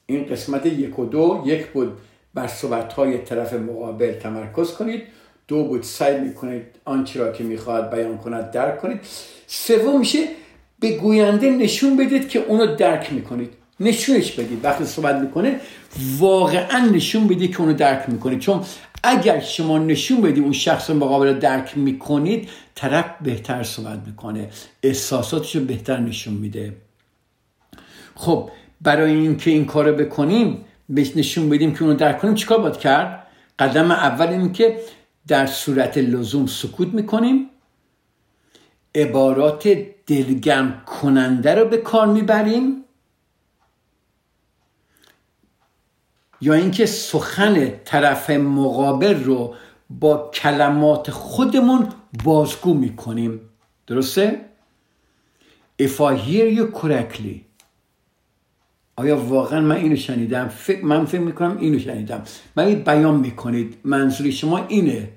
این 0.06 0.24
قسمت 0.26 0.66
یک 0.66 0.98
و 0.98 1.04
دو 1.04 1.42
یک 1.46 1.66
بود 1.66 1.98
بر 2.34 2.46
صحبت 2.46 2.92
های 2.92 3.18
طرف 3.18 3.52
مقابل 3.52 4.12
تمرکز 4.12 4.72
کنید. 4.72 5.02
دو 5.48 5.64
بود 5.64 5.82
سعی 5.82 6.20
می‌کنید 6.20 6.66
آنچه 6.84 7.20
را 7.20 7.32
که 7.32 7.44
می‌خواد 7.44 7.90
بیان 7.90 8.18
کند 8.18 8.50
درک 8.50 8.80
کنید. 8.80 9.00
سوم 9.46 9.98
میشه 9.98 10.28
به 10.80 10.98
گوینده 10.98 11.50
نشون 11.50 11.96
بدید 11.96 12.28
که 12.28 12.38
اونو 12.38 12.76
درک 12.76 13.12
می‌کنید. 13.12 13.52
نشونش 13.82 14.32
بدید. 14.32 14.64
وقتی 14.64 14.84
صحبت 14.84 15.16
می‌کنه 15.16 15.60
واقعا 16.18 16.78
نشون 16.78 17.26
بدید 17.26 17.50
که 17.52 17.60
اونو 17.60 17.72
درک 17.72 18.08
می‌کنید 18.08 18.38
چون 18.38 18.64
اگر 19.02 19.40
شما 19.40 19.78
نشون 19.78 20.20
بدید 20.20 20.42
اون 20.42 20.52
شخص 20.52 20.90
مقابل 20.90 21.38
درک 21.38 21.78
می‌کنید 21.78 22.48
طرف 22.74 23.04
بهتر 23.20 23.62
صحبت 23.62 23.98
می‌کنه. 24.06 24.48
احساساتش 24.82 25.56
رو 25.56 25.64
بهتر 25.64 25.96
نشون 25.96 26.34
میده. 26.34 26.76
خب 28.14 28.50
برای 28.80 29.12
اینکه 29.14 29.50
این 29.50 29.64
کارو 29.64 29.92
بکنیم 29.92 30.64
بهش 30.88 31.16
نشون 31.16 31.48
بدیم 31.48 31.74
که 31.74 31.82
اونو 31.82 31.96
درک 31.96 32.18
کنیم 32.18 32.34
چیکار 32.34 32.58
باید 32.58 32.76
کرد؟ 32.76 33.26
قدم 33.58 33.90
اول 33.90 34.26
این 34.26 34.52
که 34.52 34.76
در 35.26 35.46
صورت 35.46 35.98
لزوم 35.98 36.46
سکوت 36.46 36.88
می‌کنیم. 36.88 37.46
عبارات 38.94 39.68
دلگرم 40.06 40.82
کننده 40.86 41.54
رو 41.54 41.64
به 41.68 41.76
کار 41.76 42.06
می‌بریم. 42.06 42.81
یا 46.42 46.54
اینکه 46.54 46.86
سخن 46.86 47.72
طرف 47.84 48.30
مقابل 48.30 49.24
رو 49.24 49.54
با 49.90 50.30
کلمات 50.34 51.10
خودمون 51.10 51.88
بازگو 52.24 52.74
می‌کنیم. 52.74 53.40
درسته؟ 53.86 54.40
If 55.82 56.00
I 56.00 56.16
hear 56.28 56.58
you 56.58 56.80
correctly. 56.82 57.36
آیا 58.96 59.16
واقعا 59.16 59.60
من 59.60 59.76
اینو 59.76 59.96
شنیدم؟ 59.96 60.48
فکر 60.48 60.84
من 60.84 61.04
فکر 61.04 61.20
می‌کنم 61.20 61.58
اینو 61.58 61.78
شنیدم. 61.78 62.24
من 62.56 62.74
بیان 62.74 63.14
می‌کنید. 63.14 63.76
منظوری 63.84 64.32
شما 64.32 64.66
اینه. 64.66 65.08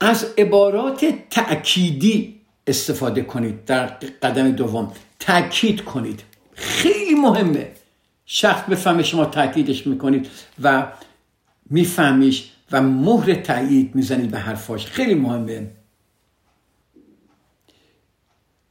از 0.00 0.26
عبارات 0.38 1.04
تأکیدی 1.30 2.40
استفاده 2.66 3.22
کنید 3.22 3.64
در 3.64 3.86
قدم 4.22 4.50
دوم. 4.50 4.92
تأکید 5.20 5.84
کنید. 5.84 6.22
خیلی 6.54 7.14
مهمه. 7.14 7.75
شخص 8.26 8.70
بفهمه 8.70 9.02
شما 9.02 9.24
تأکیدش 9.24 9.86
می‌کنید 9.86 10.28
و 10.62 10.86
میفهمیش 11.70 12.50
و 12.72 12.82
مهر 12.82 13.34
تایید 13.34 13.94
می‌زنید 13.94 14.30
به 14.30 14.38
حرفاش. 14.38 14.86
خیلی 14.86 15.14
مهمه. 15.14 15.70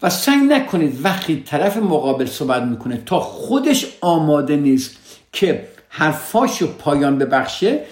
و 0.02 0.10
سعی 0.10 0.38
نکنید 0.38 1.06
وقتی 1.06 1.44
طرف 1.46 1.78
مقابل 1.78 2.26
صحبت 2.26 2.64
می‌کنه 2.64 2.98
تا 2.98 3.20
خودش 3.20 3.86
آماده 4.02 4.56
نیست 4.56 4.98
که 5.34 5.68
حرفاشو 5.90 6.68
پایان 6.78 7.18
ببخشه 7.18 7.86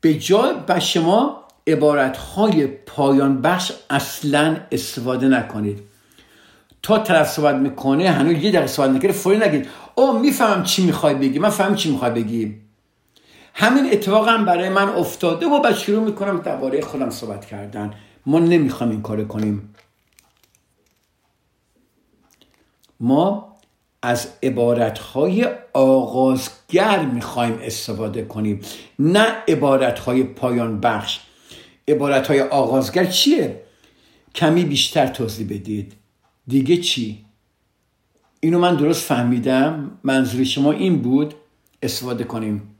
به 0.00 0.14
جای 0.14 0.54
به 0.66 0.80
شما 0.80 1.44
عبارتهای 1.66 2.66
پایان 2.66 3.42
بخش 3.42 3.72
اصلا 3.90 4.56
استفاده 4.72 5.28
نکنید. 5.28 5.78
تا 6.82 6.98
طرف 6.98 7.28
صحبت 7.28 7.54
می‌کنه 7.54 8.10
هنوز 8.10 8.32
یه 8.32 8.50
دقیقه 8.50 8.66
صحبت 8.66 8.90
نکرده 8.90 9.12
فوری 9.12 9.38
نگید. 9.38 9.68
او 10.00 10.18
می‌فهمم 10.18 10.62
چی 10.62 10.86
می‌خوای 10.86 11.14
بگی. 11.14 11.38
من 11.38 11.50
فهم 11.50 11.74
چی 11.74 11.90
می‌خوای 11.90 12.10
بگی. 12.10 12.56
همین 13.54 13.92
اتفاق 13.92 14.28
هم 14.28 14.44
برای 14.44 14.68
من 14.68 14.88
افتاده. 14.88 15.46
و 15.46 15.60
بعد 15.60 15.76
شروع 15.76 16.04
می‌کنم 16.04 16.40
درباره 16.40 16.80
خودم 16.80 17.10
صحبت 17.10 17.46
کردن. 17.46 17.94
ما 18.26 18.38
نمی‌خوام 18.38 18.90
این 18.90 19.02
کار 19.02 19.24
کنیم. 19.24 19.74
ما 23.00 23.56
از 24.02 24.28
عبارتهای 24.42 25.48
آغازگر 25.72 27.04
می‌خوایم 27.04 27.58
استفاده 27.62 28.24
کنیم. 28.24 28.60
نه 28.98 29.26
عبارتهای 29.48 30.22
پایان 30.22 30.80
بخش. 30.80 31.20
عبارتهای 31.88 32.40
آغازگر 32.40 33.04
چیه؟ 33.04 33.62
کمی 34.34 34.64
بیشتر 34.64 35.06
توضیح 35.06 35.46
بدید. 35.46 35.92
دیگه 36.46 36.76
چی؟ 36.76 37.24
اینو 38.40 38.58
من 38.58 38.76
درست 38.76 39.02
فهمیدم. 39.02 39.98
منظور 40.04 40.44
شما 40.44 40.72
این 40.72 41.02
بود 41.02 41.34
استفاده 41.82 42.24
کنیم. 42.24 42.76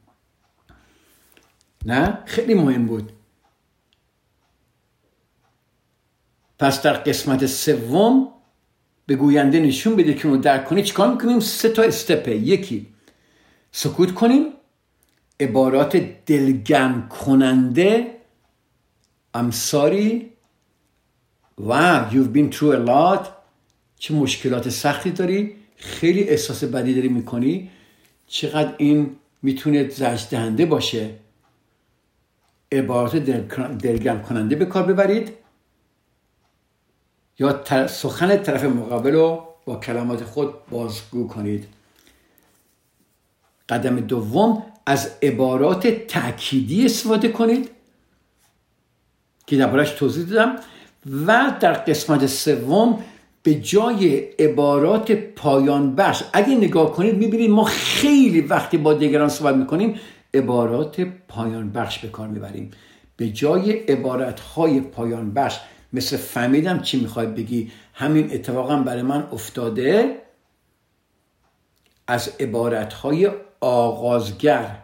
نه؟ 1.84 2.18
خیلی 2.24 2.54
مهم 2.54 2.86
بود. 2.86 3.12
پس 6.58 6.82
در 6.82 6.92
قسمت 6.92 7.46
سوم 7.46 8.28
به 9.06 9.16
گوینده 9.16 9.60
نشون 9.60 9.96
بده 9.96 10.14
که 10.14 10.28
اونو 10.28 10.40
درک 10.40 10.64
کنی 10.64 10.82
چیکار 10.82 11.12
می‌کنیم؟ 11.12 11.40
سه 11.40 11.68
تا 11.68 11.82
استپه 11.82 12.36
یکی 12.36 12.86
سکوت 13.72 14.14
کنیم. 14.14 14.52
عبارات 15.40 15.96
دلگم 16.26 17.08
کننده. 17.08 18.20
I'm 19.36 19.52
sorry. 19.52 20.30
Wow 21.60 22.10
you've 22.10 22.32
been 22.32 22.50
through 22.50 22.74
a 22.74 22.82
lot. 22.92 23.39
چه 24.00 24.14
مشکلات 24.14 24.68
سختی 24.68 25.10
داری 25.10 25.56
خیلی 25.76 26.22
احساس 26.28 26.64
بدی 26.64 26.94
داری 26.94 27.08
می‌کنی 27.08 27.70
چقدر 28.26 28.74
این 28.78 29.16
می‌تونه 29.42 29.88
زجدهنده 29.88 30.66
باشه؟ 30.66 31.10
عبارات 32.72 33.16
دلگرم 33.16 34.22
کننده 34.22 34.56
به 34.56 34.64
کار 34.64 34.82
ببرید 34.82 35.32
یا 37.38 37.86
سخن 37.86 38.36
طرف 38.36 38.64
مقابل 38.64 39.12
رو 39.12 39.48
با 39.64 39.76
کلمات 39.76 40.24
خود 40.24 40.66
بازگو 40.70 41.28
کنید. 41.28 41.68
قدم 43.68 44.00
دوم 44.00 44.62
از 44.86 45.10
عبارات 45.22 45.86
تأکیدی 45.86 46.84
استفاده 46.84 47.28
کنید 47.28 47.70
که 49.46 49.56
دربارش 49.56 49.90
توضیح 49.90 50.24
دادم. 50.24 50.56
و 51.26 51.56
در 51.60 51.72
قسمت 51.72 52.26
سوم 52.26 53.04
به 53.42 53.54
جای 53.54 54.18
عبارات 54.18 55.12
پایان 55.12 55.94
بخش 55.94 56.22
اگه 56.32 56.54
نگاه 56.54 56.92
کنید 56.92 57.14
می‌بینید 57.14 57.50
ما 57.50 57.64
خیلی 57.64 58.40
وقتی 58.40 58.76
با 58.76 58.94
دیگران 58.94 59.28
صحبت 59.28 59.54
می‌کنیم 59.54 60.00
عبارات 60.34 61.00
پایان 61.00 61.72
بخش 61.72 61.98
به 61.98 62.08
کار 62.08 62.28
می‌بریم. 62.28 62.70
به 63.16 63.28
جای 63.28 63.72
عبارت 63.72 64.40
های 64.40 64.80
پایان 64.80 65.34
بخش 65.34 65.60
مثل 65.92 66.16
فهمیدم 66.16 66.82
چی 66.82 67.00
می‌خوای 67.00 67.26
بگی 67.26 67.72
همین 67.94 68.32
اتفاقا 68.32 68.76
برای 68.76 69.02
من 69.02 69.28
افتاده. 69.32 70.22
از 72.06 72.28
عبارت 72.40 72.92
های 72.92 73.30
آغازگر 73.60 74.82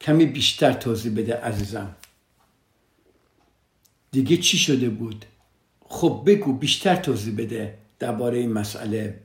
کمی 0.00 0.26
بیشتر 0.26 0.72
توضیح 0.72 1.16
بده 1.16 1.36
عزیزم. 1.36 1.96
دیگه 4.10 4.36
چی 4.36 4.58
شده 4.58 4.88
بود؟ 4.88 5.24
خب 5.88 6.22
بگو 6.26 6.52
بیشتر 6.52 6.96
توضیح 6.96 7.34
بده 7.38 7.78
درباره 7.98 8.38
این 8.38 8.52
مسئله. 8.52 9.20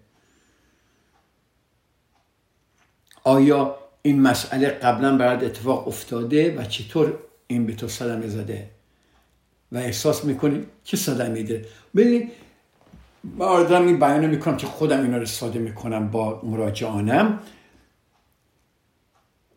آیا 3.24 3.78
این 4.02 4.22
مسئله 4.22 4.70
قبلا 4.70 5.18
برات 5.18 5.44
اتفاق 5.44 5.88
افتاده 5.88 6.58
و 6.58 6.64
چطور 6.64 7.20
این 7.48 7.66
به 7.66 7.76
تو 7.76 7.88
صدمه 7.88 8.28
زده؟ 8.28 8.70
و 9.72 9.78
احساس 9.78 10.26
می‌کنی؟ 10.26 10.66
چه 10.84 10.98
صدمه 10.98 11.44
ده 11.44 11.66
ببینید 11.96 12.32
آدم 13.40 13.86
این 13.88 14.00
بیانو 14.00 14.28
می‌کنم 14.28 14.58
که 14.58 14.68
خودم 14.68 15.02
اینا 15.02 15.18
رو 15.18 15.26
ساده 15.26 15.60
می‌کنم 15.60 16.12
با 16.12 16.42
مراجعانم. 16.44 17.40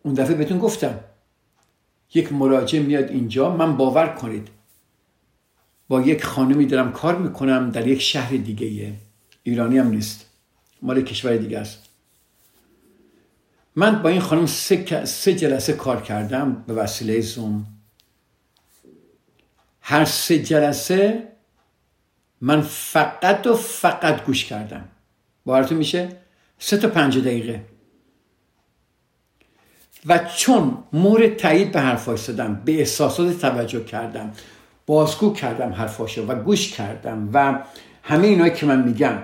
اون 0.02 0.14
دفعه 0.14 0.34
بهتون 0.34 0.58
گفتم 0.58 1.00
یک 2.14 2.32
مراجع 2.32 2.78
میاد 2.78 3.10
اینجا 3.10 3.56
من 3.56 3.76
باور 3.76 4.08
کنید 4.08 4.48
با 5.88 6.00
یک 6.00 6.24
خانمی 6.24 6.66
دارم 6.66 6.92
کار 6.92 7.18
می‌کنم 7.18 7.70
در 7.70 7.86
یک 7.86 8.00
شهر 8.00 8.36
دیگه 8.36 8.92
ایرانی 9.42 9.78
هم 9.78 9.88
نیست. 9.88 10.26
مال 10.82 11.02
کشور 11.02 11.36
دیگه 11.36 11.58
است. 11.58 11.78
من 13.76 14.02
با 14.02 14.08
این 14.08 14.20
خانم 14.20 14.46
سه, 14.46 15.04
سه 15.04 15.34
جلسه 15.34 15.72
کار 15.72 16.02
کردم 16.02 16.64
به 16.66 16.74
وسیله 16.74 17.20
زوم. 17.20 17.66
هر 19.80 20.04
سه 20.04 20.42
جلسه 20.42 21.28
من 22.40 22.60
فقط 22.60 23.46
و 23.46 23.54
فقط 23.54 24.24
گوش 24.24 24.44
کردم. 24.44 24.88
باورتون 25.44 25.78
میشه؟ 25.78 26.16
سه 26.58 26.76
تا 26.76 26.88
پنج 26.88 27.18
دقیقه. 27.18 27.64
و 30.06 30.30
چون 30.36 30.78
مورد 30.92 31.36
تایید 31.36 31.72
به 31.72 31.80
حرفاش 31.80 32.24
دادم 32.24 32.62
به 32.64 32.78
احساسات 32.78 33.40
توجه 33.40 33.84
کردم 33.84 34.32
بازگو 34.86 35.32
کردم 35.32 35.72
حرفاشو 35.72 36.26
و 36.26 36.34
گوش 36.34 36.72
کردم 36.72 37.28
و 37.32 37.58
همه 38.02 38.26
اینایی 38.26 38.52
که 38.52 38.66
من 38.66 38.82
میگم 38.82 39.18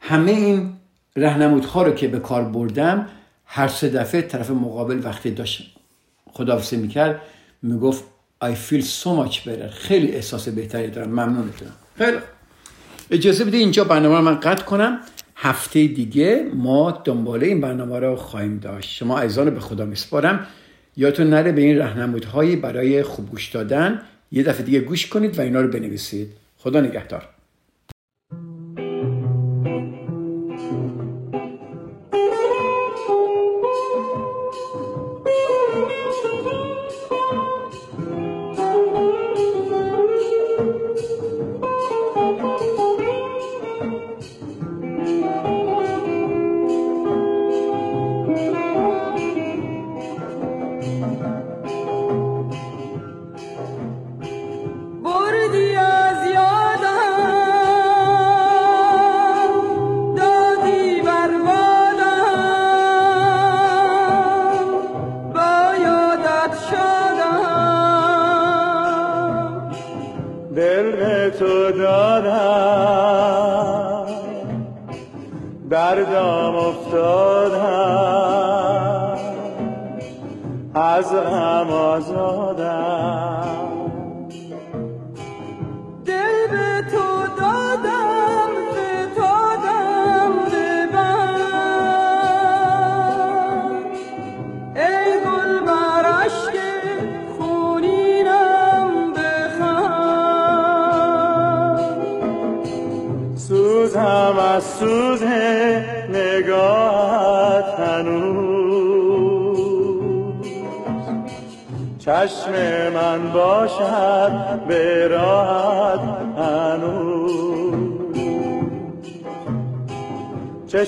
همه 0.00 0.30
این 0.30 0.72
رهنمودها 1.16 1.82
رو 1.82 1.92
که 1.92 2.08
به 2.08 2.18
کار 2.18 2.44
بردم 2.44 3.06
هر 3.46 3.68
سه 3.68 3.88
دفعه 3.88 4.22
طرف 4.22 4.50
مقابل 4.50 5.00
وقتی 5.04 5.30
داشت 5.30 5.76
خداحافظی 6.32 6.76
می‌کرد 6.76 7.20
می‌گفت 7.62 8.04
I 8.44 8.46
feel 8.46 8.82
so 8.82 9.08
much 9.20 9.36
better. 9.46 9.70
خیلی 9.72 10.12
احساس 10.12 10.48
بهتری 10.48 10.90
دارم 10.90 11.08
ممنونتونم 11.08 11.72
خیلی 11.98 12.16
اجازه 13.10 13.44
بده 13.44 13.56
اینجا 13.56 13.84
برنامه 13.84 14.16
رو 14.16 14.22
من 14.22 14.40
قطع 14.40 14.64
کنم. 14.64 14.98
هفته 15.36 15.86
دیگه 15.86 16.50
ما 16.54 16.90
دنباله 17.04 17.46
این 17.46 17.60
برنامه 17.60 17.98
رو 17.98 18.16
خواهیم 18.16 18.58
داشت. 18.58 18.90
شما 18.90 19.18
عزیزان 19.18 19.50
به 19.50 19.60
خدا 19.60 19.84
میسپارم. 19.84 20.46
یادتون 20.96 21.30
نره 21.30 21.52
به 21.52 21.60
این 21.60 21.78
رهنمودهایی 21.78 22.56
برای 22.56 23.02
خوب 23.02 23.30
گوش 23.30 23.48
دادن 23.48 24.02
یه 24.32 24.42
دفعه 24.42 24.62
دیگه 24.62 24.80
گوش 24.80 25.06
کنید 25.06 25.38
و 25.38 25.42
اینا 25.42 25.60
رو 25.60 25.68
بنویسید. 25.68 26.28
خدا 26.58 26.80
نگهدار. 26.80 27.28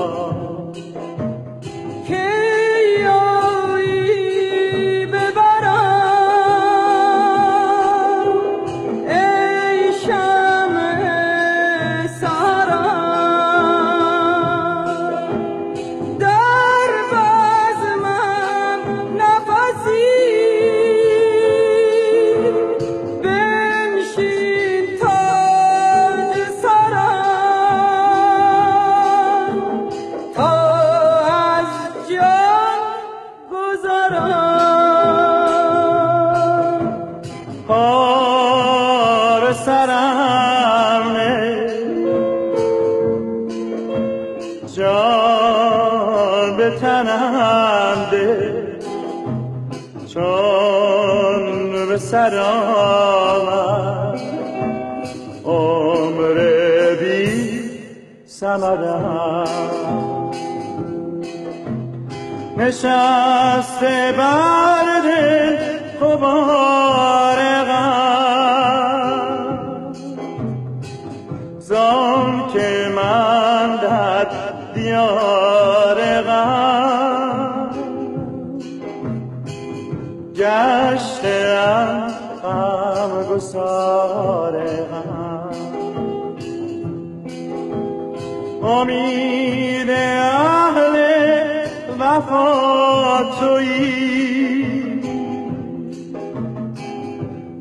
تویی. 93.40 95.02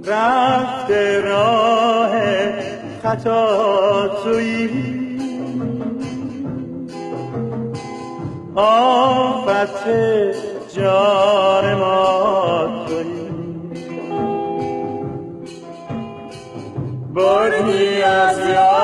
رفت 0.07 0.91
راه 1.25 2.11
خطا 3.03 4.09
تویی. 4.25 5.19
آفت 8.55 9.89
جان 10.77 11.75
ما 11.75 12.87
تویی. 12.89 13.29
بردی 17.15 18.03
از 18.03 18.39
یادم 18.39 18.78